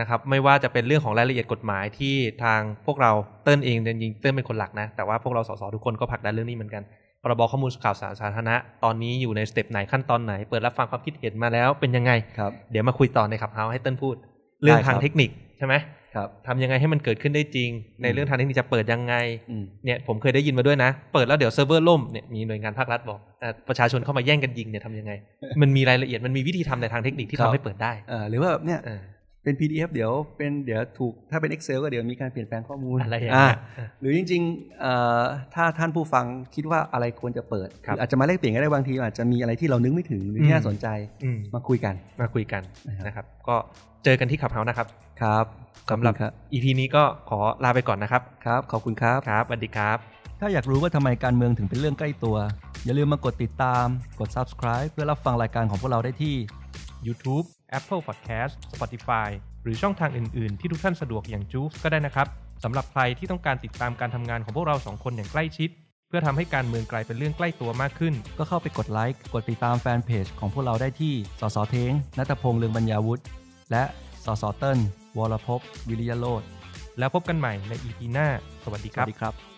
[0.00, 3.12] นะครับ ไม่ว่าจะเป็นเรื่องของรายละเอียดกฎหมายที่ทางพวกเรา
[3.44, 6.82] เติ้ลเองจริงๆเติ้ลเป็นคนหลักนะ แต่ว่าพวกเราสสทุกคนก็ผลักดันเรื่องนี้เหมือนกัน
[7.22, 14.16] พรบข้อมูลข่าวสารสาธารณะตอนนี้อยู่ในสเต็ปไหนขั้นตอนไหน เปิดรับฟังความคิดเห็นมาแล้วเป็นยังไงครับเดี๋ยวมาคุยต่อในขับเฮาให้เติ้ลพูด
[14.62, 15.76] เรื่องได้ครับทางเทคนิค ใช่ไหม
[16.14, 17.70] ครับทำยังไงให้มันเกิดขึ้นได้จริง
[18.02, 19.14] ในอืมเรื่องทางเทคนิคจะเปิดยังไง
[19.50, 25.12] อืมเนี่ยผมเคยได้ยินมาด้วยนะ เปิดแล้วเดี๋ยวเซิร์ฟเวอร์ล่มเนี่ยมีหน่วยงานภาครัฐบอกอะประชาชนเข้ามาแย่งกันยิงเนี่ยทำยังไง
[25.62, 28.80] มันมีรายละเอียดมันมีวิธีทำในทางเทคนิคที่ครับทำให้เปิดได้เอ่อหรือว่าแบบเนี่ย
[29.42, 35.22] เออเป็น PDF เดี๋ยวเป็นเดี๋ยวถูกถ้าเป็น Excel ก็เดี๋ยวมีการเปลี่ยนแปลงข้อมูลอะไรอย่างเงี้ยอ่าหรือจริงๆเอ่อ
[35.54, 36.24] ถ้าท่านผู้ฟัง
[36.54, 40.86] คิดว่าอะไรควรจะเปิดครับหรืออาจจะมาแลกเปลี่ยนกันได้บางที อาจจะมีอะไรที่เรานึกไม่ถึงหรืออืมที่น่าสนใจ
[41.24, 43.56] อืมมาคุยกันมาคุยกันนะครับนะครับ ก็
[44.04, 44.86] เจอกันที่ขับเฮานะครับ
[45.22, 45.44] ครับ
[45.88, 49.98] ขอบสำหคุรับณครับ EP นี้ก็ขอลาไปก่อนนะครับครับขอบคุณครับครับสวัสดีครับ
[50.40, 52.36] ถ้าอยากรู้ว่าทำไมการเมืองถึงเป็นเรื่องใกล้ตัว
[52.84, 53.86] อย่าลืมมากดติดตาม
[54.20, 56.34] กด subscribe เพื่อรับฟังรายการของพวกเราได้ที่
[57.06, 57.46] YouTube
[57.78, 59.28] Apple Podcast Spotify
[59.62, 62.28] หรือช่องทางอื่น ๆ ที่ทุกท่านสะดวกอย่างจูฟก็ได้นะครับ
[62.64, 65.70] สำหรับใครที่ต้องการติดตามการทำงานของพวกเราสองคนอย่างใกล้ชิด
[66.08, 73.22] เพื่อทำให้การเมืองกลายเป็นเรื่องใกล้ตัวมากขึ้น ก็เข้าไปกดไลค์กดติดตามแฟนเพจของพวกเราได้ที่สสเทงนัตพงษ์เลืองบรรยาวุฒิ
[73.70, 73.84] และ
[74.24, 74.78] สสเติ้ล
[75.18, 76.42] วรภพวิริยโรธ
[76.98, 78.28] แล้วพบกันใหม่ใน EP หน้า
[78.64, 79.49] สวัสดีสครัวับสดีครับ